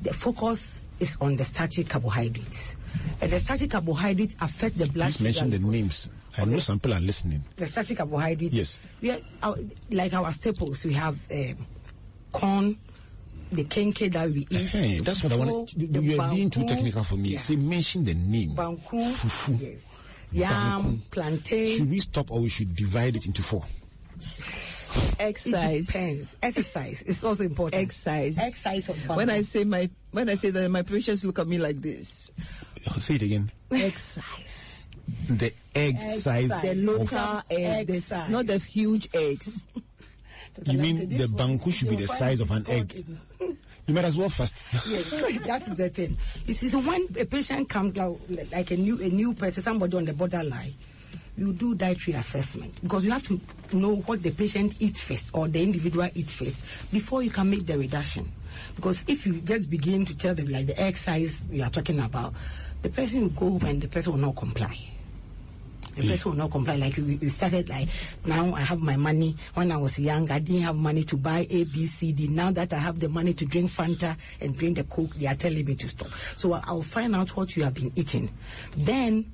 [0.00, 2.76] The focus is on the starchy carbohydrates.
[3.20, 6.08] And the starchy carbohydrates affect the blood Please sugar mention the names.
[6.38, 7.44] I know some people are listening.
[7.56, 8.54] The starchy carbohydrates.
[8.54, 8.80] Yes.
[9.02, 9.56] We are, our,
[9.90, 11.66] like our staples, we have um,
[12.32, 12.78] corn,
[13.52, 14.68] the kenkey that we eat.
[14.70, 15.74] Hey, that's what I want.
[15.76, 17.30] You are being too technical for me.
[17.30, 18.50] yeah, Say, mention the name.
[18.56, 19.60] banku, Fufu.
[19.60, 21.76] yes, yam, plantain.
[21.78, 23.64] Should we stop or we should divide it into four?
[24.18, 25.86] It Exercise.
[25.86, 26.36] depends.
[26.42, 27.82] Exercise is also important.
[27.82, 28.38] Exercise.
[28.38, 31.58] Exercise of When I say my when I say that my patients look at me
[31.58, 32.28] like this.
[32.88, 33.50] Uh, say it again.
[33.72, 34.88] Exercise.
[35.28, 36.48] The egg size.
[36.62, 38.30] The Of, local egg, the, Exercise.
[38.30, 39.64] not the huge eggs.
[40.64, 42.94] you mean the banku should be the size of an egg?
[43.86, 44.64] You might as well fast.
[44.88, 46.16] Yes, that's the thing.
[46.46, 48.16] You see, so when a patient comes like,
[48.52, 50.72] like a new a new person, somebody on the borderline,
[51.36, 53.38] you do dietary assessment because you have to
[53.72, 57.66] know what the patient eats first or the individual eats first before you can make
[57.66, 58.30] the reduction.
[58.76, 62.34] Because if you just begin to tell them like the exercise you are talking about,
[62.82, 64.93] the person will go home and the person will not comply.
[65.96, 66.10] The Yeah.
[66.10, 66.76] person will not comply.
[66.76, 67.88] Like we we started like
[68.26, 69.36] now I have my money.
[69.54, 72.28] When I was young, I didn't have money to buy A, B, C, D.
[72.28, 75.34] Now that I have the money to drink Fanta and drink the Coke, they are
[75.36, 76.08] telling me to stop.
[76.36, 78.30] So I'll find out what you have been eating.
[78.76, 79.30] Then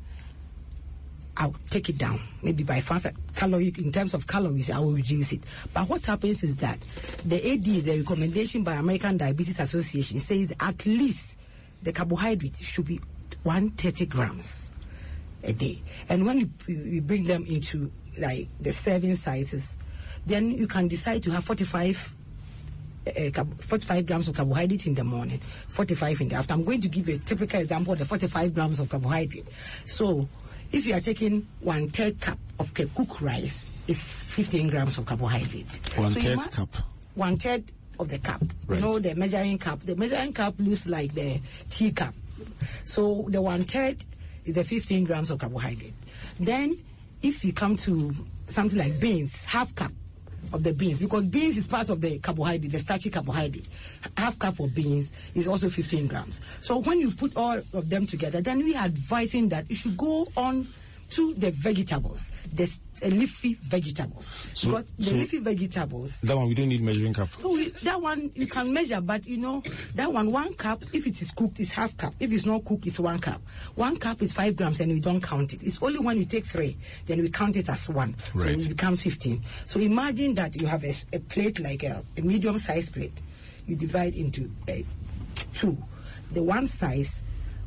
[1.37, 2.21] I'll take it down.
[2.43, 5.41] Maybe by five calorie in terms of calories, I will reduce it.
[5.73, 6.79] But what happens is that
[7.25, 11.39] the AD, the recommendation by American Diabetes Association, says at least
[11.83, 13.01] the carbohydrate should be
[13.45, 14.71] 130 grams
[15.45, 15.83] a day.
[16.09, 19.77] And when you, you bring them into like the serving sizes,
[20.27, 22.15] then you can decide to have 45
[23.07, 26.61] uh, 45 grams of carbohydrate in the morning, 45 in the afternoon.
[26.61, 29.51] I'm going to give you a typical example of the 45 grams of carbohydrate.
[29.87, 30.29] So,
[30.71, 35.07] if you are taking one third cup of ke- cooked rice, it's 15 grams of
[35.07, 35.81] carbohydrate.
[35.97, 36.69] One So third cup.
[37.15, 37.65] One third
[37.99, 38.43] of the cup.
[38.67, 38.77] Right.
[38.77, 39.81] You know, the measuring cup.
[39.81, 42.15] The measuring cup looks like the tea cup.
[42.85, 43.97] So, the one third
[44.45, 45.95] the 15 grams of carbohydrate.
[46.39, 46.77] Then,
[47.23, 48.13] if you come to
[48.47, 49.93] something like beans, half cup
[50.53, 53.67] of the beans because beans is part of the carbohydrate, the starchy carbohydrate.
[54.17, 56.41] Half cup of beans is also 15 grams.
[56.61, 59.97] So when you put all of them together, then we are advising that you should
[59.97, 60.67] go on
[61.11, 62.65] to the vegetables, the
[63.05, 64.25] uh, leafy vegetables.
[64.55, 67.29] So- because the so- leafy vegetables, That one we don't need measuring cup.
[67.43, 69.63] no, we- that one you can measure, but you know
[69.95, 70.85] that one one cup.
[70.93, 72.15] If it is cooked, it's half cup.
[72.21, 73.41] If it's not cooked, it's one cup.
[73.75, 75.63] One cup is five grams, and we don't count it.
[75.63, 78.15] It's only when you take three, then we count it as one.
[78.35, 78.55] Right.
[78.55, 79.43] So it becomes fifteen.
[79.67, 83.21] So imagine that you have a plate like a, a medium-sized plate.
[83.67, 84.73] You divide into uh,
[85.55, 85.77] two.
[86.33, 87.23] the one size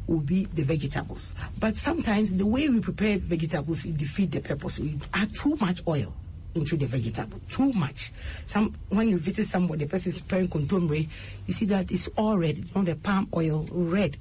[0.08, 1.34] will be the vegetables.
[1.60, 4.80] But sometimes the way we prepare vegetables it defeat the purpose.
[4.80, 6.14] We add too much oil
[6.56, 8.12] into the vegetable, too much.
[8.46, 11.08] Some when you visit somebody, the person is preparing kontomire,
[11.48, 12.58] you see that it's all red.
[12.58, 14.18] You know the palm oil red.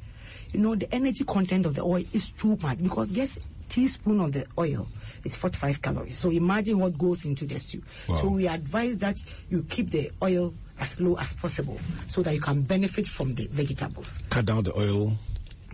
[0.52, 4.32] You know the energy content of the oil is too much because just teaspoon of
[4.32, 4.86] the oil
[5.24, 6.18] is 45 calories.
[6.18, 7.82] So imagine what goes into the stew.
[8.08, 8.16] Wow.
[8.16, 9.16] So we advise that
[9.48, 13.46] you keep the oil as low as possible so that you can benefit from the
[13.46, 14.18] vegetables.
[14.30, 15.12] Cut down the oil,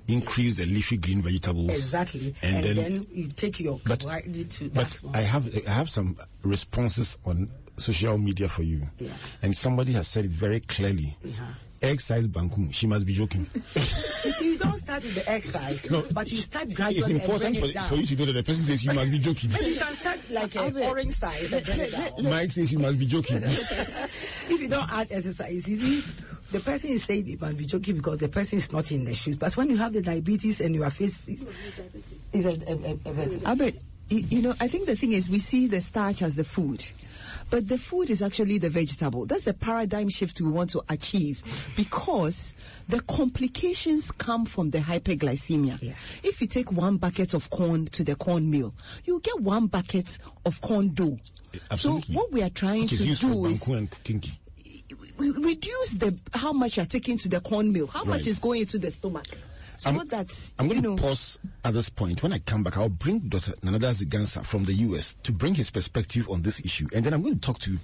[0.08, 1.70] increase the leafy green vegetables.
[1.70, 2.34] Exactly.
[2.42, 5.16] And, And, then, then, you take your but, carbohydrate to that but.
[5.16, 8.82] I have I have some responses on social media for you.
[8.98, 9.10] Yeah.
[9.42, 11.16] And somebody has said it very clearly.
[11.80, 12.74] Egg size bankum.
[12.74, 13.48] She must be joking.
[13.54, 17.52] If you don't start with the exercise, No, but you start it's gradually and important
[17.54, 17.88] bring for, it down.
[17.88, 19.50] for you to know that the person says you must be joking.
[19.52, 22.24] Maybe you can start like an orange size and bring it down.
[22.24, 23.36] Mike says you must be joking.
[23.44, 26.04] if you don't add exercise, you see,
[26.50, 29.14] the person is saying it must be joking because the person is not in the
[29.14, 29.36] shoes.
[29.36, 31.46] But when you have the diabetes and your face is,
[32.32, 33.74] is a, a, a, a, Albert,
[34.08, 36.84] you, you know, I think the thing is we see the starch as the food.
[37.50, 39.24] But the food is actually the vegetable.
[39.24, 41.42] That's the paradigm shift we want to achieve
[41.76, 42.54] because
[42.88, 45.82] the complications come from the hyperglycemia.
[45.82, 45.92] Yeah.
[46.22, 50.18] If you take one bucket of corn to the corn mill, you get one bucket
[50.44, 51.18] of corn dough.
[51.70, 52.14] Absolutely.
[52.14, 54.38] So what we are trying to do is banku and kenkey.
[55.18, 58.18] We reduce the how much you're taking to the corn mill, how Right.
[58.18, 59.26] much is going into the stomach.
[59.76, 62.22] So I'm- that I'm going to know, pause at this point.
[62.22, 63.52] When I come back, I'll bring Dr.
[63.60, 67.20] Nanada Zigansa from the US to bring his perspective on this issue, and then I'm
[67.20, 67.78] going to talk to,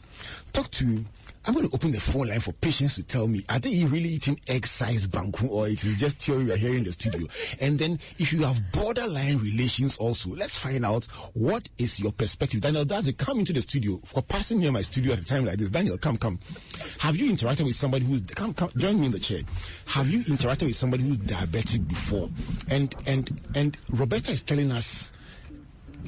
[0.53, 1.05] talk to.
[1.47, 4.09] I'm going to open the phone line for patients to tell me are they really
[4.09, 7.27] eating egg-sized banku or it is just theory are hearing in the studio.
[7.61, 12.63] And then if you have borderline relations also, let's find out what is your perspective.
[12.63, 15.59] Daniel Dadzie, come into the studio for passing near my studio at a time like
[15.59, 15.71] this.
[15.71, 16.41] Daniel, come, come.
[17.01, 19.41] Have you interacted with somebody who's come, come, join me in the chair.
[19.89, 22.31] Have you interacted with somebody who's diabetic before?
[22.71, 25.13] And and and Roberta is telling us.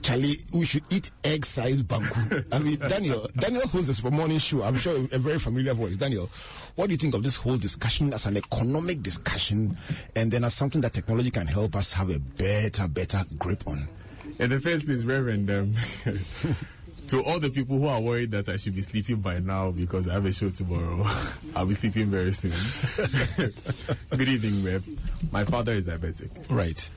[0.02, 2.44] Charlie, we should eat egg-sized banku.
[2.52, 4.62] I mean, Daniel, Daniel hosts the Super Morning Show.
[4.62, 5.96] I'm sure a very familiar voice.
[5.96, 6.28] Daniel,
[6.76, 9.74] what do you think of this whole discussion as an economic discussion,
[10.14, 13.88] and then as something that technology can help us have a better, better grip on?
[14.38, 15.72] In the first place, Reverend, um,
[17.08, 20.08] to all the people who are worried that I should be sleeping by now because
[20.08, 21.06] I have a show tomorrow,
[21.56, 22.52] I'll be sleeping very soon.
[24.10, 25.32] Good evening, Rev.
[25.32, 26.30] My father is diabetic.
[26.50, 26.90] Right.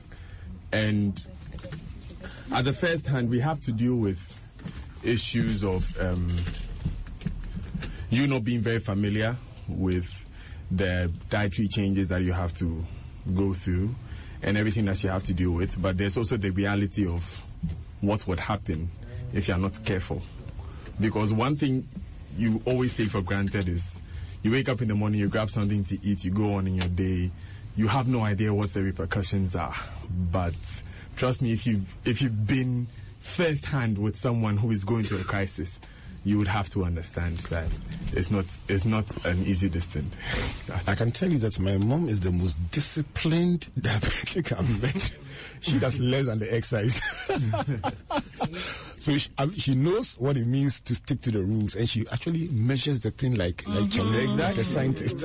[0.72, 1.20] And
[2.52, 4.36] at the first hand, we have to deal with
[5.02, 6.36] issues of um,
[8.10, 9.36] you not being very familiar
[9.68, 10.26] with
[10.70, 12.84] the dietary changes that you have to
[13.34, 13.94] go through
[14.42, 15.80] and everything that you have to deal with.
[15.80, 17.42] But there's also the reality of
[18.00, 18.90] what would happen
[19.32, 20.22] if you're not careful.
[20.98, 21.86] Because one thing
[22.36, 24.02] you always take for granted is
[24.42, 26.74] you wake up in the morning, you grab something to eat, you go on in
[26.76, 27.30] your day,
[27.76, 29.74] you have no idea what the repercussions are.
[30.10, 30.54] But
[31.16, 32.88] trust me, if you've if you've been
[33.20, 35.78] first hand with someone who is going through a crisis,
[36.24, 37.66] you would have to understand that
[38.12, 40.14] it's not it's not an easy distance.
[40.86, 45.18] I can tell you that my mom is the most disciplined diabetic I've met.
[45.60, 47.02] She does less than the exercise.
[48.96, 52.06] so she, mean, she knows what it means to stick to the rules, and she
[52.12, 54.40] actually measures the thing like like, Charlie, mm-hmm.
[54.40, 55.24] like a scientist.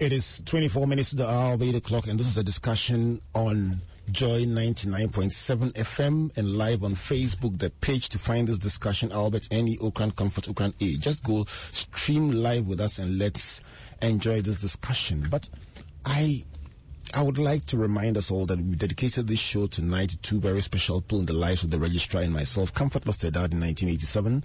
[0.00, 3.20] It is 24 minutes to the hour of 8 o'clock, and this is a discussion
[3.34, 7.58] on Joy 99.7 FM and live on Facebook.
[7.58, 10.98] The page to find this discussion, Albert Any Ocran Comfort Ocran A.
[10.98, 13.60] Just go stream live with us and let's
[14.02, 15.28] enjoy this discussion.
[15.30, 15.48] But
[16.04, 16.44] I
[17.14, 20.40] I would like to remind us all that we dedicated this show tonight to two
[20.40, 22.72] very special people in the lives of the registrar and myself.
[22.72, 24.44] Comfort lost her dad in 1987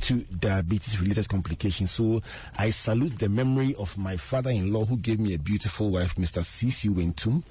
[0.00, 1.90] to diabetes related complications.
[1.90, 2.20] So
[2.56, 6.16] I salute the memory of my father in law who gave me a beautiful wife,
[6.16, 6.42] Mr.
[6.42, 6.88] C.C.
[6.88, 7.42] Wintum,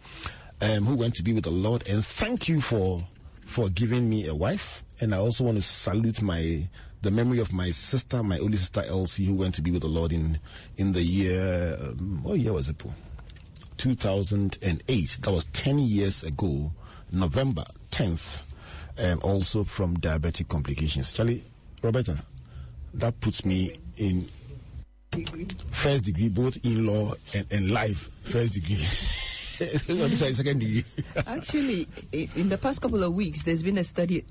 [0.62, 1.88] um, who went to be with the Lord.
[1.88, 3.04] And thank you for
[3.46, 4.84] for giving me a wife.
[5.00, 6.68] And I also want to salute my
[7.02, 9.88] the memory of my sister, my only sister Elsie, who went to be with the
[9.88, 10.40] Lord in
[10.78, 12.78] in the year um, what year was it?
[12.78, 12.94] Paul?
[13.78, 15.20] 2008.
[15.22, 16.72] That was 10 years ago,
[17.12, 18.44] November 10th,
[18.98, 21.14] um, also from diabetic complications.
[21.14, 21.44] Charlie,
[21.82, 22.24] Roberta,
[22.96, 24.28] that puts me in
[25.72, 28.84] first degree, both in law and, and life, first degree.
[29.88, 30.86] this is second degree.
[31.28, 34.24] Actually, in the past couple of weeks, there's been a study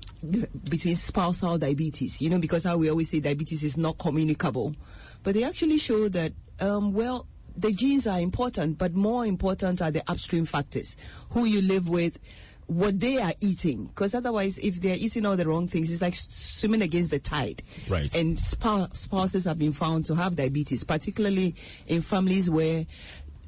[0.69, 2.21] between spousal diabetes.
[2.21, 4.75] You know, because how we always say diabetes is not communicable,
[5.23, 9.91] but they actually show that um, well, the genes are important, but more important are
[9.91, 10.95] the upstream factors:
[11.31, 12.19] who you live with,
[12.67, 13.85] what they are eating.
[13.87, 17.63] Because otherwise, if they're eating all the wrong things, it's like swimming against the tide.
[17.89, 18.13] Right.
[18.15, 21.55] And spou- spouses have been found to have diabetes, particularly
[21.87, 22.85] in families where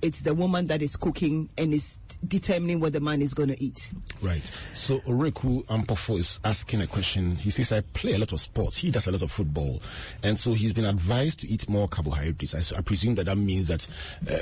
[0.01, 3.63] it's the woman that is cooking and is determining what the man is going to
[3.63, 3.91] eat.
[4.21, 4.45] Right.
[4.73, 7.35] So Oreku Ampofo is asking a question.
[7.35, 8.77] He says, I play a lot of sports.
[8.77, 9.81] He does a lot of football.
[10.23, 12.73] And so he's been advised to eat more carbohydrates.
[12.73, 13.87] I, I presume that that means that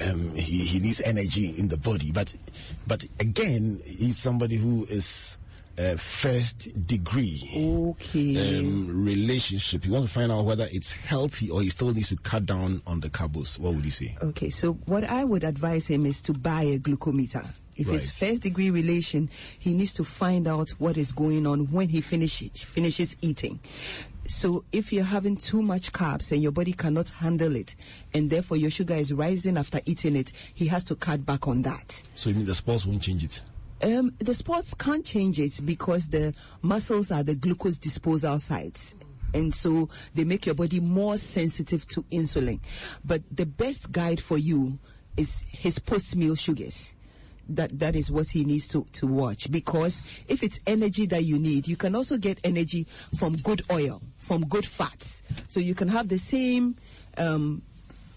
[0.09, 2.11] um, he, he needs energy in the body.
[2.11, 2.35] But,
[2.85, 5.37] but again, he's somebody who is
[5.77, 8.59] uh, first degree Okay.
[8.59, 9.83] um, relationship.
[9.83, 12.81] He wants to find out whether it's healthy or he still needs to cut down
[12.87, 13.59] on the carbs.
[13.59, 14.15] What would you say?
[14.21, 17.47] Okay, so what I would advise him is to buy a glucometer.
[17.75, 21.89] If it's first degree relation, he needs to find out what is going on when
[21.89, 23.59] he finishes finishes eating.
[24.25, 27.75] So if you're having too much carbs and your body cannot handle it,
[28.15, 31.61] and therefore your sugar is rising after eating it, he has to cut back on
[31.61, 32.01] that.
[32.15, 33.43] So you mean the sports won't change it?
[33.81, 38.95] Um, the sports can't change it because the muscles are the glucose disposal sites.
[39.33, 42.59] And so they make your body more sensitive to insulin.
[43.03, 44.79] But the best guide for you
[45.15, 46.93] is his post meal sugars.
[47.49, 51.39] That, that is what he needs to, to watch because if it's energy that you
[51.39, 52.85] need, you can also get energy
[53.17, 55.23] from good oil, from good fats.
[55.47, 56.75] So you can have the same
[57.17, 57.61] um,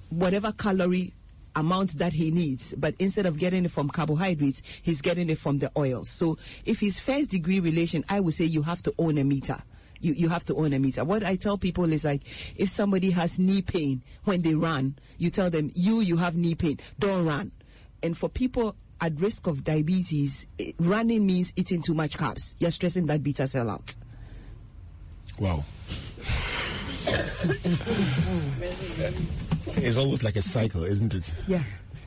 [0.09, 1.15] whatever calorie
[1.57, 5.59] amount that he needs, but instead of getting it from carbohydrates, he's getting it from
[5.59, 6.09] the oils.
[6.09, 9.57] So if he's first degree relation, I would say you have to own a meter.
[10.01, 11.05] You, you have to own a meter.
[11.05, 12.23] What I tell people is like,
[12.57, 16.55] if somebody has knee pain when they run, you tell them, you, you have knee
[16.55, 17.53] pain, don't run.
[18.03, 22.55] And for people at risk of diabetes, eh, running means eating too much carbs.
[22.59, 23.95] You're stressing that beta cell out.
[25.39, 25.65] Wow.
[29.77, 31.33] it's almost like a cycle, isn't it?
[31.49, 31.63] Yeah.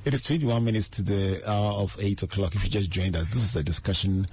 [0.06, 2.56] It is 21 minutes to the hour of 8 o'clock.
[2.56, 4.28] If you just joined us, this is a discussion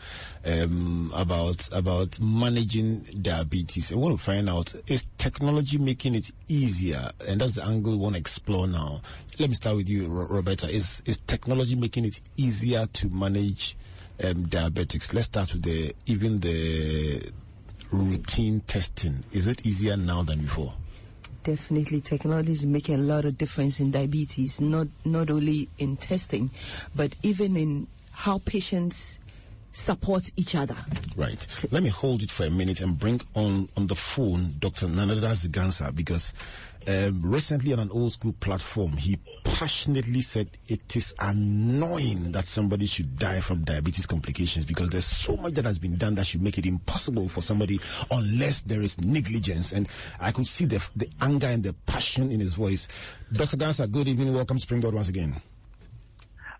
[0.44, 3.92] um, about about managing diabetes.
[3.92, 7.12] I want to find out, is technology making it easier?
[7.26, 9.00] And that's the angle we want to explore now.
[9.38, 10.68] Let me start with you, Ro- Roberta.
[10.68, 13.76] Is, is technology making it easier to manage
[14.24, 15.14] um, diabetics?
[15.14, 17.30] Let's start with the even the
[17.92, 19.22] routine testing.
[19.30, 20.74] Is it easier now than before?
[21.42, 24.60] Definitely, technology is making a lot of difference in diabetes.
[24.60, 26.50] Not not only in testing,
[26.94, 29.18] but even in how patients
[29.72, 30.76] support each other.
[31.16, 31.46] Right.
[31.70, 34.86] Let me hold it for a minute and bring on on the phone Dr.
[34.86, 36.34] Nanada Zigansa because
[36.88, 42.86] um, recently on an old school platform he passionately said it is annoying that somebody
[42.86, 46.42] should die from diabetes complications because there's so much that has been done that should
[46.42, 47.78] make it impossible for somebody
[48.10, 49.88] unless there is negligence and
[50.20, 52.88] I could see the the anger and the passion in his voice.
[53.32, 53.56] Dr.
[53.56, 54.32] Gansa, good evening.
[54.32, 55.40] Welcome Springboard once again.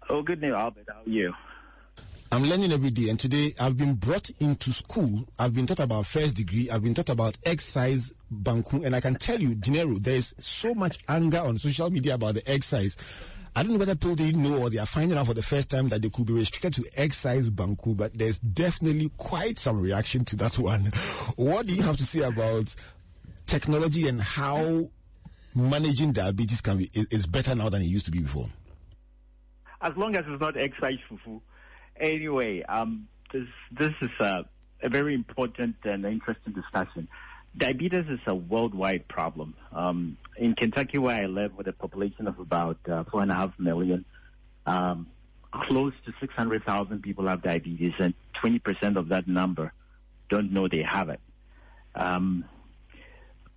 [0.08, 0.86] Oh, good news, Albert.
[0.88, 1.32] How are you?
[2.32, 5.24] I'm learning every day, and today I've been brought into school.
[5.36, 6.70] I've been taught about first degree.
[6.70, 10.72] I've been taught about exercise banku, and I can tell you, Dinero, there is so
[10.72, 12.96] much anger on social media about the exercise.
[13.56, 15.72] I don't know whether people didn't know or they are finding out for the first
[15.72, 20.24] time that they could be restricted to exercise banku, but there's definitely quite some reaction
[20.26, 20.84] to that one.
[21.34, 22.72] What do you have to say about
[23.46, 24.88] technology and how
[25.56, 28.46] managing diabetes can be is, is better now than it used to be before?
[29.80, 31.40] As long as it's not exercise fufu.
[32.00, 34.46] Anyway, um, this this is a,
[34.82, 37.06] a very important and interesting discussion.
[37.56, 39.54] Diabetes is a worldwide problem.
[39.72, 43.34] Um, in Kentucky, where I live, with a population of about uh, four and a
[43.34, 44.04] half million,
[44.66, 45.08] um,
[45.50, 49.72] close to 600,000 people have diabetes, and 20% of that number
[50.28, 51.20] don't know they have it.
[51.94, 52.44] Um,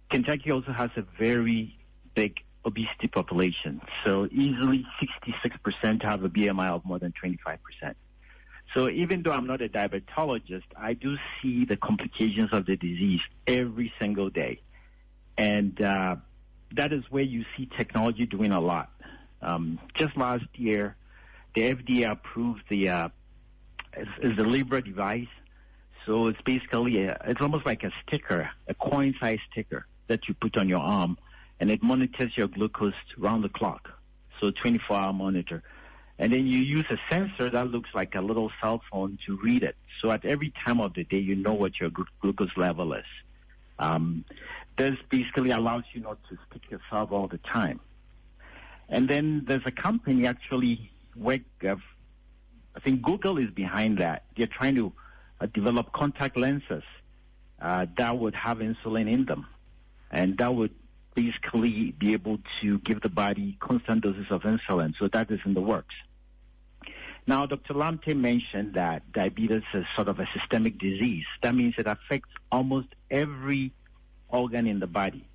[0.09, 1.77] Kentucky also has a very
[2.15, 3.81] big obesity population.
[4.03, 4.85] So easily
[5.23, 7.59] 66% have a BMI of more than 25%.
[8.73, 13.21] So even though I'm not a diabetologist, I do see the complications of the disease
[13.45, 14.61] every single day.
[15.37, 16.15] And uh,
[16.73, 18.89] that is where you see technology doing a lot.
[19.41, 20.95] Um, just last year,
[21.53, 23.09] the FDA approved the uh,
[23.95, 25.27] is, the Libre device.
[26.05, 30.57] So it's basically a, it's almost like a sticker, a coin-sized sticker that you put
[30.57, 31.17] on your arm,
[31.59, 33.89] and it monitors your glucose round the clock.
[34.39, 35.63] So 24-hour monitor,
[36.19, 39.63] and then you use a sensor that looks like a little cell phone to read
[39.63, 39.75] it.
[40.01, 43.05] So at every time of the day, you know what your glu- glucose level is.
[43.79, 44.23] Um,
[44.77, 47.79] this basically allows you not to stick yourself all the time.
[48.89, 51.41] And then there's a company actually work.
[51.67, 51.75] Uh,
[52.75, 54.25] I think Google is behind that.
[54.37, 54.93] They're trying to
[55.41, 56.83] uh, develop contact lenses
[57.61, 59.47] uh, that would have insulin in them,
[60.11, 60.73] and that would
[61.15, 64.93] basically be able to give the body constant doses of insulin.
[64.97, 65.95] So that is in the works.
[67.25, 67.73] Now, Dr.
[67.73, 71.25] Lamptey mentioned that diabetes is sort of a systemic disease.
[71.41, 73.71] That means it affects almost every
[74.27, 75.25] organ in the body.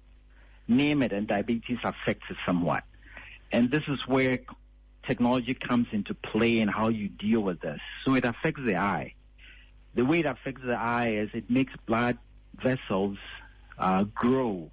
[0.67, 2.85] Name it, and diabetes affects it somewhat.
[3.51, 4.41] And this is where
[5.07, 7.81] technology comes into play and how you deal with this.
[8.05, 9.15] So it affects the eye.
[9.95, 12.19] The way it affects the eye is it makes blood
[12.63, 13.17] vessels
[13.79, 14.71] uh, grow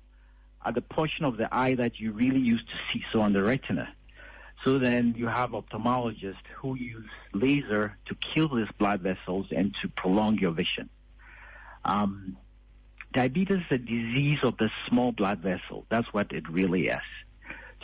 [0.65, 3.43] at the portion of the eye that you really used to see, so on the
[3.43, 3.87] retina.
[4.63, 9.89] So then you have ophthalmologists who use laser to kill these blood vessels and to
[9.89, 10.89] prolong your vision.
[11.83, 12.37] Um,
[13.13, 15.85] diabetes is a disease of the small blood vessel.
[15.89, 17.07] That's what it really is.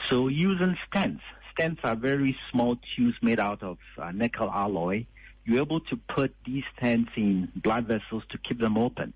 [0.10, 1.22] So using stents,
[1.56, 5.06] stents are very small tubes made out of uh, nickel alloy.
[5.46, 9.14] You're able to put these stents in blood vessels to keep them open.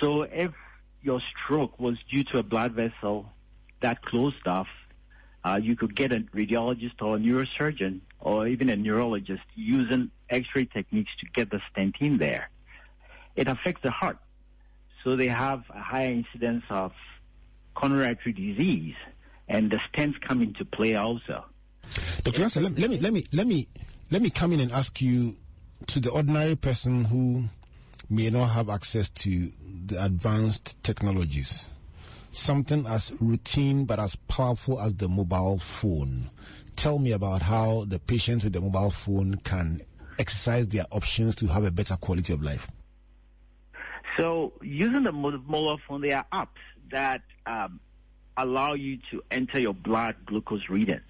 [0.00, 0.52] So if
[1.02, 3.26] your stroke was due to a blood vessel
[3.80, 4.68] that closed off,
[5.44, 10.64] uh, you could get a radiologist or a neurosurgeon or even a neurologist using x-ray
[10.66, 12.48] techniques to get the stent in there.
[13.34, 14.18] It affects the heart.
[15.02, 16.92] So they have a higher incidence of
[17.74, 18.94] coronary artery disease
[19.48, 21.44] and the stents come into play also.
[22.22, 22.40] Dr.
[22.40, 23.66] Lancer, let, let me let me let me
[24.10, 25.36] let me come in and ask you
[25.88, 27.44] to the ordinary person who
[28.12, 29.50] may not have access to
[29.86, 31.70] the advanced technologies.
[32.30, 36.24] Something as routine but as powerful as the mobile phone.
[36.76, 39.80] Tell me about how the patients with the mobile phone can
[40.18, 42.70] exercise their options to have a better quality of life.
[44.18, 46.60] So, using the mobile phone, there are apps
[46.90, 47.80] that um,
[48.36, 51.00] allow you to enter your blood glucose readings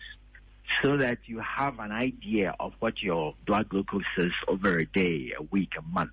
[0.83, 5.33] so that you have an idea of what your blood glucose is over a day,
[5.37, 6.13] a week, a month.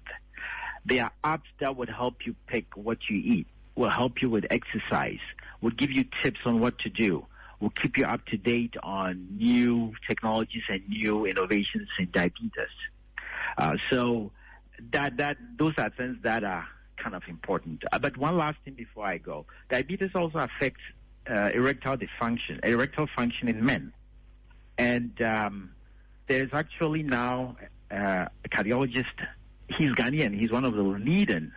[0.86, 4.45] There are apps that would help you pick what you eat, will help you with
[4.49, 5.19] exercise,
[5.61, 7.25] will give you tips on what to do,
[7.59, 12.51] will keep you up to date on new technologies and new innovations in diabetes.
[13.57, 14.32] Uh, so
[14.91, 16.65] that that those are things that are
[16.97, 17.84] kind of important.
[17.91, 20.82] Uh, but one last thing before I go, diabetes also affects
[21.30, 23.93] uh, erectile dysfunction, erectile function in men,
[24.77, 25.71] and um,
[26.27, 27.57] there's actually now
[27.91, 29.05] uh, a cardiologist
[29.78, 30.38] he's Ghanaian.
[30.38, 31.51] He's one of the leading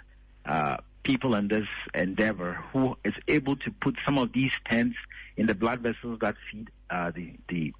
[0.44, 4.94] uh, people in this endeavor who is able to put some of these stents
[5.36, 7.72] in the blood vessels that feed uh, the the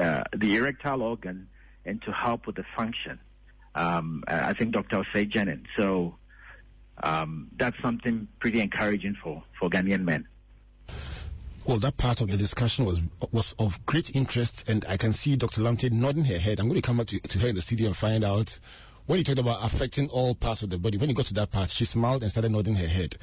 [0.00, 1.48] uh, the erectile organ
[1.84, 3.18] and to help with the function.
[3.74, 5.02] Um, I think Dr.
[5.02, 5.64] Osei Jenin.
[5.76, 6.14] So
[7.02, 10.26] um, that's something pretty encouraging for, for Ghanaian men.
[11.66, 13.00] Well, that part of the discussion was
[13.32, 15.62] was of great interest, and I can see Dr.
[15.62, 16.60] Lamptey nodding her head.
[16.60, 18.58] I'm going to come back to, to her in the studio and find out
[19.06, 21.50] when you talked about affecting all parts of the body, when you got to that
[21.50, 23.16] part, she smiled and started nodding her head.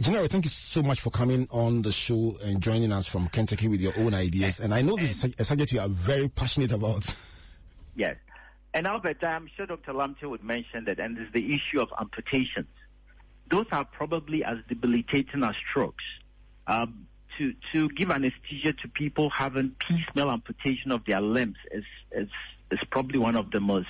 [0.00, 3.68] General, thank you so much for coming on the show and joining us from Kentucky
[3.68, 4.60] with your own ideas.
[4.60, 7.14] And I know this is a subject you are very passionate about.
[7.94, 8.16] Yes.
[8.72, 9.92] And Albert, I'm sure Dr.
[9.92, 12.68] Lamptey would mention that, and there's the issue of amputations.
[13.50, 16.02] Those are probably as debilitating as strokes.
[16.66, 17.06] Um,
[17.36, 22.28] to, to give anesthesia to people having piecemeal amputation of their limbs is, is,
[22.70, 23.88] is probably one of the most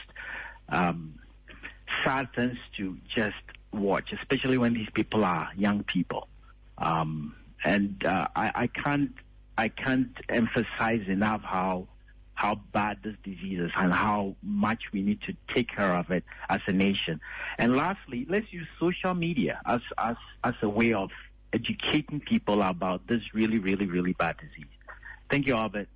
[0.68, 1.14] um,
[2.04, 3.36] sad things to just
[3.72, 6.28] watch, especially when these people are young people.
[6.78, 9.12] Um, and uh, I, I can't
[9.56, 11.88] I can't emphasize enough how
[12.34, 16.24] how bad this disease is and how much we need to take care of it
[16.48, 17.20] as a nation.
[17.58, 21.10] And lastly, let's use social media as as as a way of
[21.52, 24.72] educating people about this really, really, really bad disease.
[25.30, 25.88] Thank you, Albert.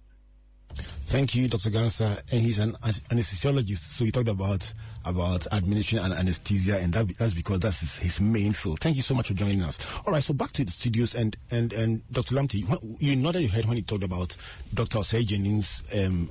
[1.07, 1.71] Thank you, Dr.
[1.71, 2.21] Gansa.
[2.31, 4.73] And he's an anesthesiologist, so he talked about
[5.07, 8.81] about administering and anesthesia, and that, that's because that's his, his, main field.
[8.81, 9.79] Thank you so much for joining us.
[10.05, 12.35] All right, so back to the studios, and and and Dr.
[12.35, 12.65] Lamptey,
[13.01, 14.37] you nodded your head when he talked about
[14.75, 14.99] Dr.
[14.99, 16.29] Osei Jenin's um,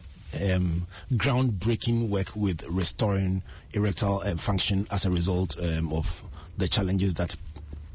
[0.52, 3.42] um, groundbreaking work with restoring
[3.74, 6.24] erectile uh, function as a result um, of
[6.58, 7.36] the challenges that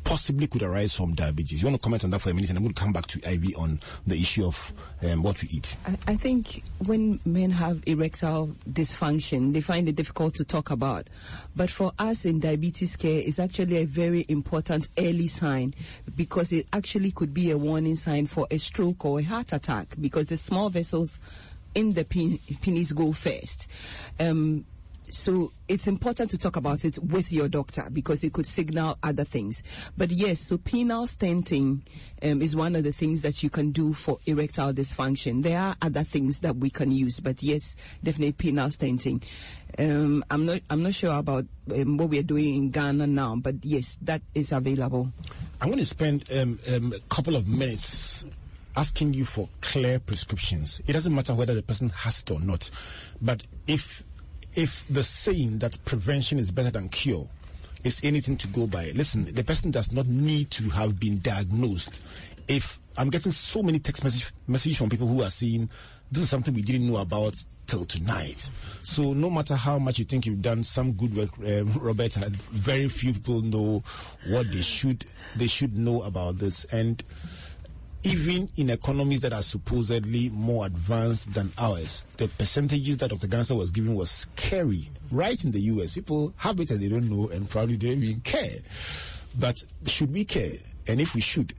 [0.05, 1.63] possibly could arise from diabetes.
[1.63, 3.07] You want to comment on that for a minute, and I'm going to come back
[3.09, 4.73] to Ivy on the issue of
[5.03, 5.77] um, what we eat.
[5.87, 11.09] I, I, think when men have erectile dysfunction, they find it difficult to talk about.
[11.55, 15.75] But for us in diabetes care, it's actually a very important early sign
[16.17, 19.95] because it actually could be a warning sign for a stroke or a heart attack
[20.01, 21.19] because the small vessels
[21.75, 23.69] in the penis go first.
[24.19, 24.65] Um,
[25.13, 29.25] so it's important to talk about it with your doctor because it could signal other
[29.25, 29.63] things.
[29.97, 31.83] But yes, so penile stenting
[32.23, 35.43] um, is one of the things that you can do for erectile dysfunction.
[35.43, 39.23] There are other things that we can use, but yes, definitely penile stenting.
[39.79, 43.37] Um, I'm not I'm not sure about um, what we are doing in Ghana now,
[43.37, 45.13] but yes, that is available.
[45.61, 48.27] I'm going to spend um, um, a couple of minutes
[48.77, 50.81] asking you for clear prescriptions.
[50.87, 52.71] It doesn't matter whether the person has it or not,
[53.21, 54.05] but if
[54.55, 57.29] if the saying that prevention is better than cure
[57.85, 62.03] is anything to go by, listen, the person does not need to have been diagnosed.
[62.49, 65.71] If I'm getting so many text message, messages from people who are saying
[66.13, 67.37] This is something we didn't know about
[67.69, 68.51] till tonight.
[68.83, 72.89] So no matter how much you think you've done some good work, uh, Roberta, very
[72.89, 73.85] few people know
[74.29, 75.05] what they should
[75.37, 76.65] they should know about this.
[76.65, 77.01] And
[78.03, 83.27] even in economies that are supposedly more advanced than ours, the percentages that Dr.
[83.27, 84.89] Ganser was giving was scary.
[85.11, 88.21] Right in the US, people have it and they don't know and probably don't even
[88.23, 88.59] care.
[89.39, 90.51] But should we care?
[90.87, 91.53] And if we should,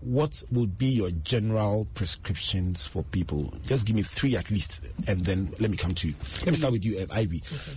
[0.00, 3.52] what would be your general prescriptions for people?
[3.64, 6.14] Just give me three at least, and then let me come to you.
[6.38, 7.40] Let me start with you, uh, Ivy.
[7.46, 7.72] Okay.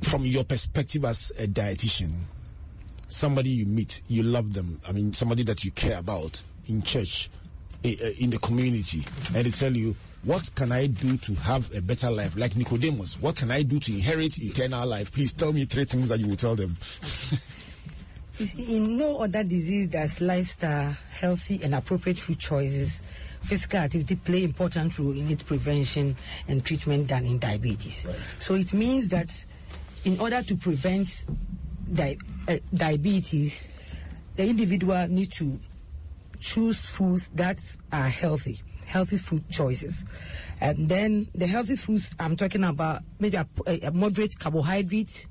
[0.00, 2.12] From your perspective as a dietitian,
[3.08, 4.80] somebody you meet, you love them.
[4.88, 7.30] I mean, somebody that you care about in church,
[7.82, 9.04] in the community,
[9.34, 12.36] and they tell you, what can I do to have a better life?
[12.36, 15.10] Like Nicodemus, what can I do to inherit eternal life?
[15.12, 16.74] Please tell me three things that you will tell them.
[18.40, 23.02] You see, in no other disease does lifestyle, healthy and appropriate food choices,
[23.42, 26.16] physical activity play important role in its prevention
[26.48, 28.06] and treatment than in diabetes.
[28.06, 28.16] Right.
[28.38, 29.44] So it means that
[30.04, 31.26] in order to prevent
[31.92, 32.16] di-
[32.48, 33.68] uh, diabetes,
[34.36, 35.58] the individual need to
[36.40, 37.58] choose foods that
[37.92, 40.04] are healthy, healthy food choices.
[40.60, 43.46] And then the healthy foods I'm talking about maybe a,
[43.84, 45.28] a moderate carbohydrate,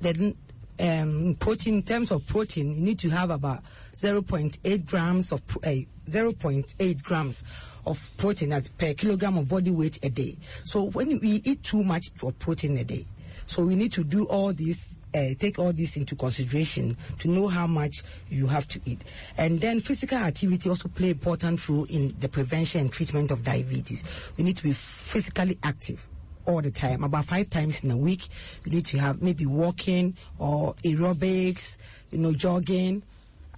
[0.00, 0.36] then
[0.80, 3.62] um, protein, in terms of protein, you need to have about
[3.94, 5.70] 0.8 grams of uh,
[6.06, 7.44] 0.8 grams
[7.86, 10.36] of protein at, per kilogram of body weight a day.
[10.64, 13.06] So when we eat too much of protein a day,
[13.46, 17.48] so we need to do all this, uh, take all this into consideration to know
[17.48, 19.00] how much you have to eat.
[19.36, 24.32] And then physical activity also play important role in the prevention and treatment of diabetes.
[24.36, 26.06] We need to be physically active
[26.46, 28.26] all the time, about five times in a week.
[28.64, 31.78] You need to have maybe walking or aerobics,
[32.10, 33.02] you know, jogging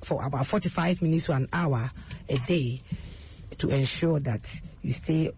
[0.03, 1.91] for about 45 minutes to an hour
[2.29, 2.81] a day
[3.59, 5.31] to ensure that you stay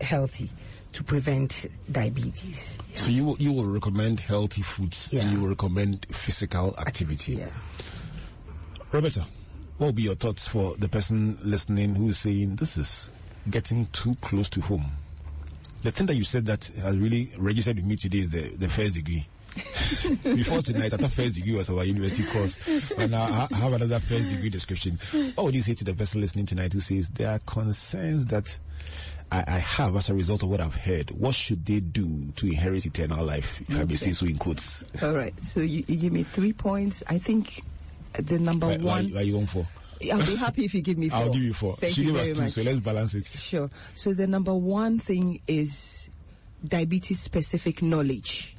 [0.00, 0.50] healthy
[0.92, 2.78] to prevent diabetes.
[2.88, 2.96] Yeah.
[2.96, 5.22] So you you will recommend healthy foods yeah.
[5.22, 7.34] and you will recommend physical activity.
[7.34, 7.50] Yeah.
[8.92, 9.24] Roberta,
[9.78, 13.10] what will be your thoughts for the person listening who is saying this is
[13.48, 14.92] getting too close to home?
[15.82, 18.68] the thing that you said that has really registered with me today is the, the
[18.68, 19.26] first degree.
[20.22, 22.60] Before tonight, I thought first degree was our university course.
[22.98, 24.98] And now I have another first degree description.
[25.34, 28.58] What would you say to the person listening tonight who says there are concerns that
[29.32, 31.10] I, I, have as a result of what I've heard?
[31.10, 33.60] What should they do to inherit eternal life?
[33.62, 33.80] If okay.
[33.80, 34.84] I may say so in quotes.
[35.02, 35.38] All right.
[35.42, 37.04] So you, you give me three points.
[37.08, 37.62] I think
[38.14, 39.12] the number why, one.
[39.12, 39.66] Why, are you on for?
[40.12, 41.18] I'll be happy if you give me four.
[41.18, 41.76] I'll give you four.
[41.76, 42.50] Thank she you gave very us two, much.
[42.52, 43.24] so let's balance it.
[43.26, 43.70] Sure.
[43.94, 46.08] So the number one thing is
[46.66, 48.56] diabetes specific knowledge.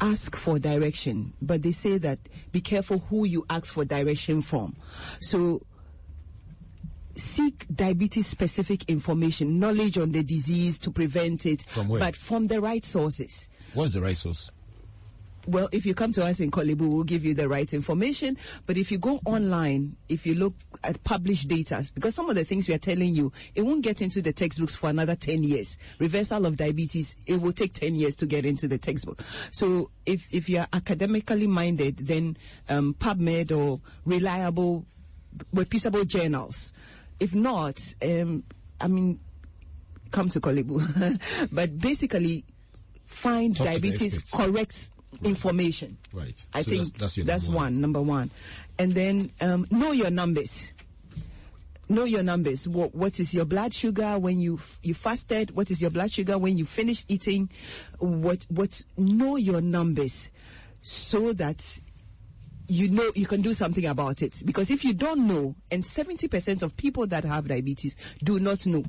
[0.00, 2.18] Ask for direction, but they say that
[2.50, 4.74] be careful who you ask for direction from.
[5.20, 5.62] So
[7.16, 12.60] seek diabetes specific information, knowledge on the disease to prevent it, from but from the
[12.60, 13.48] right sources.
[13.74, 14.50] What is the right source?
[15.46, 18.36] well, if you come to us in Korle we'll give you the right information.
[18.66, 20.54] But if you go online, if you look
[20.84, 24.02] at published data, because some of the things we are telling you, it won't get
[24.02, 25.78] into the textbooks for another 10 years.
[25.98, 29.20] Reversal of diabetes, it will take 10 years to get into the textbook.
[29.50, 32.36] So if, if you are academically minded, then
[32.68, 34.86] um, PubMed or reliable,
[35.52, 36.72] reputable journals.
[37.20, 38.42] If not, um,
[38.80, 39.20] I mean,
[40.10, 40.80] come to Korle Bu.
[41.52, 42.44] but basically,
[43.06, 44.90] find Talk diabetes correct
[45.24, 45.98] information.
[46.12, 46.46] Right.
[46.54, 47.64] I So think that's- that's that's number one.
[47.74, 48.30] one, number one.
[48.78, 50.72] And then um, know your numbers.
[51.88, 52.66] Know your numbers.
[52.66, 55.54] What, what is your blood sugar when you you fasted?
[55.54, 57.50] What is your blood sugar when you finish eating?
[57.98, 60.30] What what know your numbers
[60.80, 61.80] so that
[62.72, 64.42] you know you can do something about it.
[64.44, 68.66] Because if you don't know, and seventy percent of people that have diabetes do not
[68.66, 68.82] know,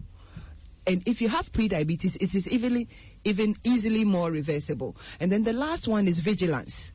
[0.87, 2.87] and if you have pre-diabetes, it is even
[3.25, 4.95] even easily more reversible.
[5.19, 6.91] And then the last one is vigilance.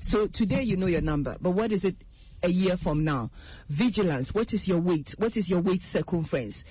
[0.00, 1.96] So today you know your number, but what is it
[2.44, 3.30] a year from now?
[3.68, 4.32] Vigilance.
[4.32, 5.16] What is your weight?
[5.18, 6.64] What is your weight circumference?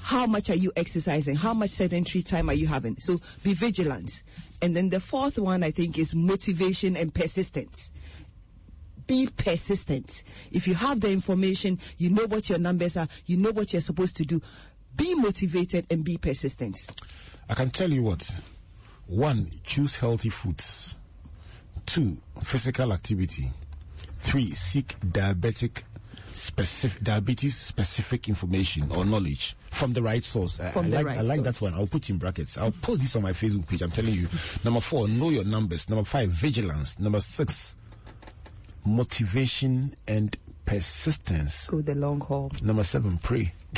[0.00, 1.36] How much are you exercising?
[1.36, 2.96] How much sedentary time are you having?
[2.98, 4.24] So be vigilant.
[4.60, 7.92] And then the fourth one I think is motivation and persistence
[9.06, 10.22] be persistent.
[10.50, 13.82] If you have the information, you know what your numbers are, you know what you're
[13.82, 14.40] supposed to do.
[14.96, 16.86] Be motivated and be persistent.
[17.48, 18.34] I can tell you what.
[19.06, 20.96] One, choose healthy foods.
[21.86, 23.50] Two, physical activity.
[24.16, 25.82] Three, seek diabetic
[26.34, 30.60] specific diabetes specific information or knowledge from the right source.
[30.60, 31.58] I- From I, the like, right I like source.
[31.58, 31.74] that one.
[31.74, 32.56] I'll put in brackets.
[32.56, 33.82] I'll post this on my Facebook page.
[33.82, 34.28] I'm telling you.
[34.64, 35.90] Number four, know your numbers.
[35.90, 36.98] Number five, vigilance.
[36.98, 37.76] Number six,
[38.84, 41.66] motivation and persistence.
[41.66, 42.50] Go the long haul.
[42.62, 43.52] Number seven, pray.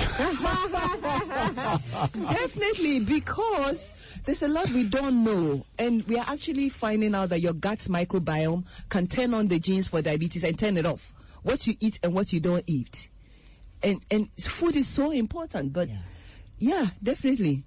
[2.15, 3.93] Definitely, because
[4.25, 7.79] there's a lot we don't know, and we are actually finding out that your gut
[7.81, 11.13] microbiome can turn on the genes for diabetes and turn it off.
[11.43, 13.11] What you eat and what you don't eat,
[13.83, 15.73] and and food is so important.
[15.73, 15.97] But yeah,
[16.59, 17.65] yeah definitely.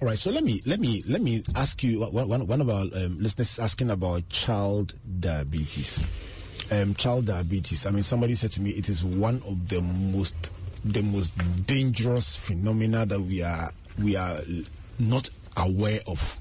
[0.00, 2.82] All right, so let me let me let me ask you one, one, of our
[2.82, 6.04] um, listeners asking about child diabetes.
[6.70, 7.84] Um, child diabetes.
[7.84, 10.52] I mean, somebody said to me it is one of the most
[10.84, 11.32] the most
[11.66, 14.38] dangerous phenomena that we are we are
[15.00, 16.38] not aware of.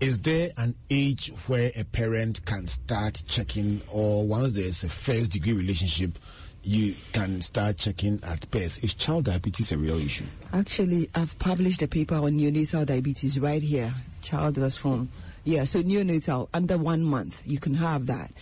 [0.00, 5.30] Is there an age where a parent can start checking, or once there's a first
[5.30, 6.18] degree relationship,
[6.62, 8.82] you can start checking at birth?
[8.82, 10.26] Is child diabetes a real issue?
[10.52, 13.92] Actually, I've published a paper on neonatal diabetes right here.
[14.22, 15.08] Child was formed.
[15.44, 18.32] Yeah, so neonatal under one month, you can have that.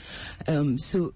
[0.49, 1.12] Um, so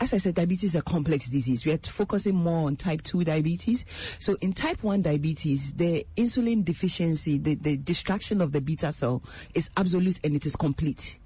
[0.00, 1.64] as I said, diabetes is a complex disease.
[1.64, 3.84] We are focusing more on type 2 diabetes.
[4.20, 9.22] So in type 1 diabetes, the insulin deficiency, the, the destruction of the beta cell
[9.54, 11.18] is absolute and it is complete.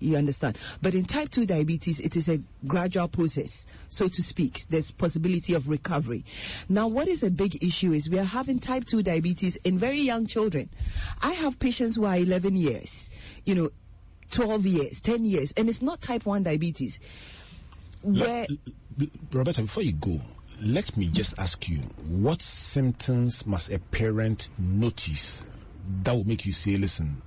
[0.00, 0.58] You understand?
[0.82, 4.62] But in type 2 diabetes, it is a gradual process, so to speak.
[4.68, 6.24] There's possibility of recovery.
[6.68, 10.00] Now, what is a big issue is we are having type 2 diabetes in very
[10.00, 10.70] young children.
[11.22, 13.10] I have patients who are 11 years,
[13.44, 13.70] you know,
[14.30, 17.00] 12 years, 10 years, and it's not type 1 diabetes
[18.02, 18.46] where
[19.32, 20.20] Roberta, before you go,
[20.62, 21.78] let me just ask you
[22.08, 25.44] what symptoms must a parent notice
[26.02, 27.20] that will make you say, listen,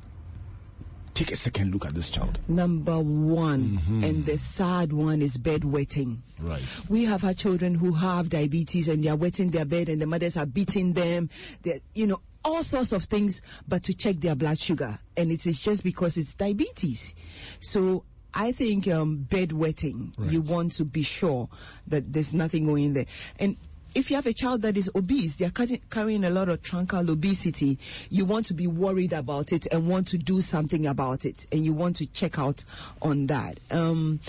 [1.23, 2.39] take a second look at this child?
[2.47, 4.03] Number one, mm-hmm.
[4.03, 6.17] and the sad one is bedwetting.
[6.39, 6.61] Right.
[6.89, 10.07] We have had children who have diabetes and they are wetting their bed and the
[10.07, 11.29] mothers are beating them.
[11.61, 14.97] They're, you know, all sorts of things, but to check their blood sugar.
[15.15, 17.13] And it is just because it's diabetes.
[17.59, 18.03] So
[18.33, 20.31] I think um, bedwetting, right.
[20.31, 21.49] you want to be sure
[21.87, 23.05] that there's nothing going there.
[23.37, 23.57] And
[23.93, 25.51] if you have a child that is obese, they're
[25.89, 27.77] carrying a lot of truncal obesity,
[28.09, 31.47] you want to be worried about it and want to do something about it.
[31.51, 32.63] And you want to check out
[33.01, 33.59] on that.
[33.69, 34.19] Um,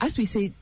[0.00, 0.52] as we say,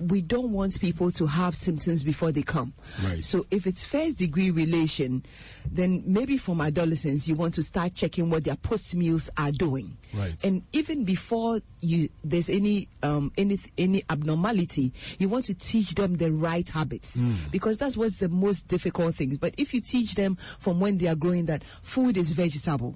[0.00, 2.72] we don't want people to have symptoms before they come.
[3.04, 3.22] Right.
[3.22, 5.24] So if it's first degree relation,
[5.70, 9.96] then maybe from adolescents you want to start checking what their post meals are doing.
[10.12, 10.42] Right.
[10.44, 16.16] And even before you there's any um, any any abnormality, you want to teach them
[16.16, 17.50] the right habits mm.
[17.50, 19.36] because that's what's the most difficult thing.
[19.36, 22.94] But if you teach them from when they are growing that food is vegetable,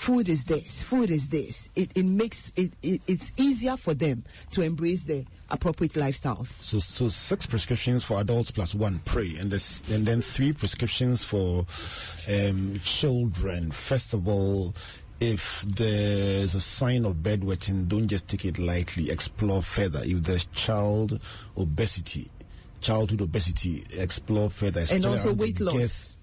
[0.00, 4.24] food is this, food is this, it, it makes it, it it's easier for them
[4.50, 6.46] to embrace the appropriate lifestyles.
[6.46, 11.22] So, so six prescriptions for adults plus one pray, and this, and then three prescriptions
[11.22, 11.66] for
[12.32, 13.72] um, children.
[13.72, 14.74] First of all,
[15.20, 19.10] if there's a sign of bedwetting, don't just take it lightly.
[19.10, 20.00] Explore further.
[20.02, 21.20] If there's child
[21.58, 22.30] obesity,
[22.80, 24.82] childhood obesity, explore further.
[24.90, 26.16] And also weight loss.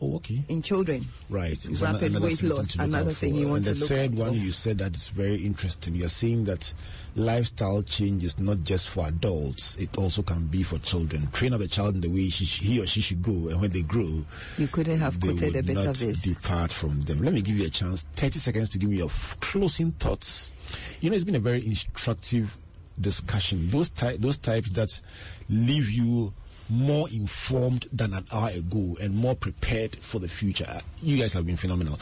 [0.00, 0.44] Oh, okay.
[0.48, 1.06] In children.
[1.30, 1.52] Right.
[1.52, 2.76] It's Rapid another weight loss.
[2.76, 5.94] Another thing you want and to the third one, you said that is very interesting.
[5.94, 6.72] You're saying that
[7.14, 11.28] lifestyle change is not just for adults; it also can be for children.
[11.28, 13.70] Train up a child in the way she, he or she should go, and when
[13.70, 14.22] they grow,
[14.58, 16.22] you couldn't have quoted a of this.
[16.22, 17.22] Depart from them.
[17.22, 18.06] Let me give you a chance.
[18.16, 20.52] Thirty seconds to give me your closing thoughts.
[21.00, 22.54] You know, it's been a very instructive
[23.00, 23.68] discussion.
[23.70, 25.00] Those ty- those types that
[25.48, 26.34] leave you
[26.68, 30.80] more informed than an hour ago and more prepared for the future.
[31.02, 31.98] You guys have been phenomenal.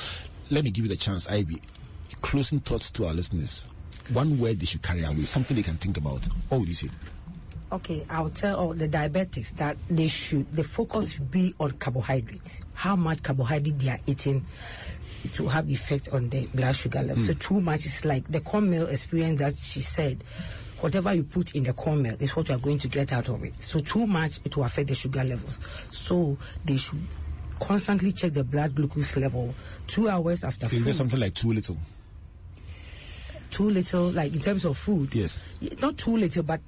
[0.51, 1.61] Let me give you the chance, Ivy.
[2.23, 3.67] Closing thoughts to our listeners.
[4.12, 6.27] One word they should carry away, something they can think about.
[6.49, 6.89] What would you say?
[7.73, 12.61] Okay, I'll tell all the diabetics that they should, the focus should be on carbohydrates.
[12.75, 14.47] How much carbohydrate they are eating
[15.33, 17.23] to have effect on the blood sugar level.
[17.23, 17.27] Mm.
[17.27, 20.23] So too much is like the corn meal experience that she said
[20.85, 23.26] whatever you put in the corn meal is what you are going to get out
[23.30, 23.55] of it.
[23.62, 25.59] So too much, it will affect the sugar levels.
[25.91, 27.01] So they should
[27.59, 29.55] constantly check the blood glucose level
[29.87, 30.85] two hours after is food.
[30.85, 31.78] There something like too little?
[33.51, 35.14] Too little, like in terms of food?
[35.14, 35.43] Yes.
[35.80, 36.61] Not too little, but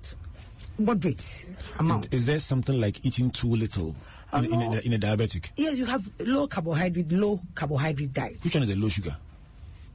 [0.79, 1.45] moderate
[1.79, 2.07] amount.
[2.07, 3.95] Is, is there something like eating too little?
[4.33, 5.51] In, in, a, uh, in, a, diabetic?
[5.57, 8.43] Yes, you have low carbohydrate, low carbohydrate diet.
[8.43, 9.15] Which one is a low sugar?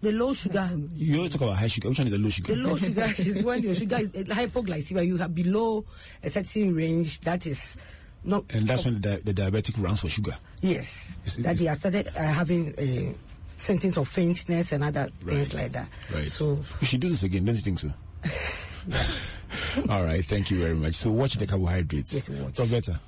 [0.02, 0.70] The low sugar.
[0.95, 1.89] You always talk about high sugar.
[1.89, 2.56] Which one is the low sugar?
[2.56, 5.06] The low sugar is when your sugar is hypoglycemia.
[5.06, 5.86] You have below
[6.24, 7.22] a certain range.
[7.22, 7.78] That is
[8.24, 8.45] not.
[8.49, 10.36] And that's when the, the diabetic runs for sugar.
[10.62, 11.18] Yes.
[11.24, 13.14] It's, that they are started uh, having uh,
[13.58, 15.36] symptoms of faintness and other right.
[15.36, 15.88] things like that.
[16.14, 16.32] Right.
[16.32, 17.93] So we should do this again, don't you think so?
[19.89, 20.24] All right.
[20.24, 20.93] Thank you very much.
[20.93, 22.14] So watch the carbohydrates.
[22.14, 22.60] Yes, watch.
[22.60, 22.99] Roberta.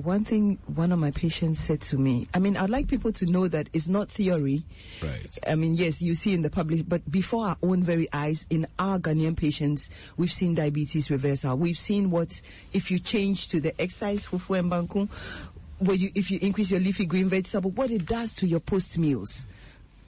[0.00, 3.26] One thing one of my patients said to me, I mean, I'd like people to
[3.26, 4.62] know that it's not theory.
[5.02, 5.38] Right.
[5.46, 8.66] I mean, yes, you see in the public, but before our own very eyes, in
[8.78, 11.56] our Ghanaian patients, we've seen diabetes reversal.
[11.56, 12.40] We've seen what,
[12.72, 15.08] if you change to the exercise fufu and banku,
[15.78, 18.98] where you, if you increase your leafy green vegetable, what it does to your post
[18.98, 19.46] meals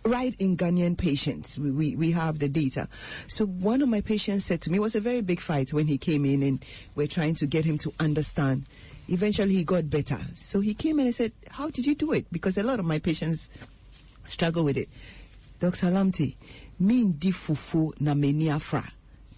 [0.04, 1.58] right in Ghanaian patients.
[1.58, 2.88] We, we, we have the data.
[3.26, 5.86] So one of my patients said to me, it was a very big fight when
[5.86, 6.64] he came in and
[6.94, 8.66] we're trying to get him to understand.
[9.08, 10.18] Eventually he got better.
[10.34, 12.26] So he came and said, how did you do it?
[12.32, 13.50] Because a lot of my patients
[14.26, 14.88] struggle with it.
[15.60, 15.86] Dr.
[15.86, 16.34] Lamptey,
[16.80, 18.84] me di fufu na meni afra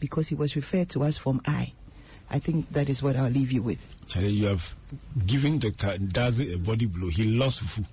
[0.01, 1.73] because he was referred to us from I.
[2.31, 3.79] I think that is what I'll leave you with.
[4.07, 4.75] Charlie, you have
[5.27, 5.99] given Dr.
[5.99, 7.09] Ndazi a body blow.
[7.09, 7.85] He lost fufu.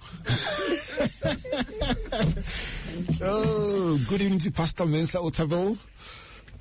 [3.22, 5.78] oh, good evening to Pastor Mensa Otabil.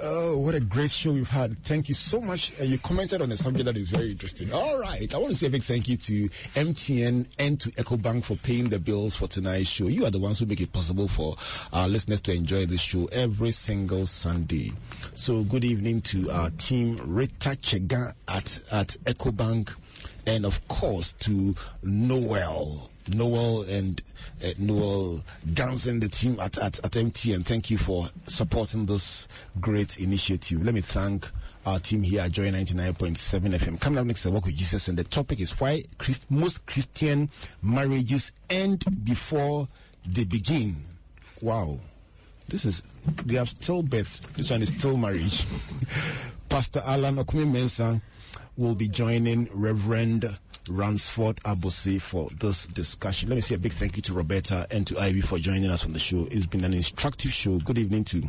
[0.03, 1.63] Oh, what a great show we've had.
[1.63, 2.59] Thank you so much.
[2.59, 4.53] Uh, you commented on a subject that is very interesting.
[4.53, 5.15] All right.
[5.15, 8.71] I want to say a big thank you to MTN and to EcoBank for paying
[8.71, 9.89] the bills for tonight's show.
[9.89, 11.37] You are the ones who make it possible for
[11.73, 14.73] our listeners to enjoy this show every single Sunday.
[15.15, 19.75] So good evening to our team, Rita Chega at, at EcoBank
[20.27, 22.91] and of course to Noel.
[23.15, 24.03] Noel and
[24.45, 25.21] uh, Noel
[25.55, 27.45] Gansen, the team at, at, at MTN.
[27.45, 29.29] Thank you for supporting this
[29.61, 30.65] great initiative.
[30.65, 31.29] Let me thank
[31.67, 33.81] our team here at Joy 99.7 FM.
[33.81, 37.31] Coming up next, I work with Jesus, and the topic is why Christ, most Christian
[37.63, 39.69] marriages end before
[40.07, 40.77] they begin.
[41.41, 41.77] Wow.
[42.49, 42.83] This is,
[43.25, 44.21] they have still birth.
[44.37, 45.47] This one is still marriage.
[46.49, 48.01] Pastor Alan Okumi Mensah
[48.57, 50.27] will be joining Reverend
[50.69, 53.29] Ransford Abose for this discussion.
[53.29, 55.85] Let me say a big thank you to Roberta and to Ivy for joining us
[55.85, 56.27] on the show.
[56.31, 57.59] It's been an instructive show.
[57.59, 58.23] Good evening to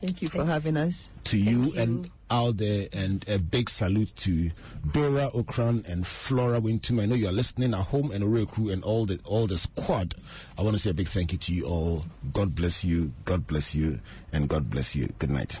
[0.00, 1.10] Thank you for having us.
[1.24, 4.50] to you, and out there, and a big salute to
[4.92, 7.00] Dora Ocran and Flora Wintum.
[7.00, 10.14] I know you are listening at home, and Oreku and all the all the squad.
[10.58, 12.04] I want to say a big thank you to you all.
[12.32, 13.12] God bless you.
[13.24, 13.98] God bless you,
[14.32, 15.08] and God bless you.
[15.18, 15.60] Good night.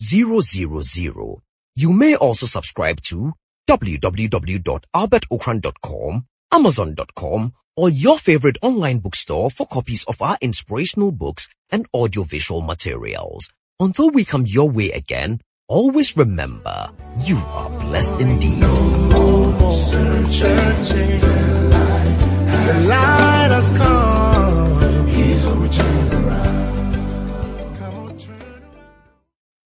[0.00, 1.42] 000.
[1.76, 3.34] You may also subscribe to
[3.68, 12.62] www.albertocran.com, amazon.com, or your favorite online bookstore for copies of our inspirational books and audiovisual
[12.62, 13.48] materials.
[13.78, 16.90] Until we come your way again, always remember,
[17.24, 18.62] you are blessed indeed.
[22.66, 24.19] The light.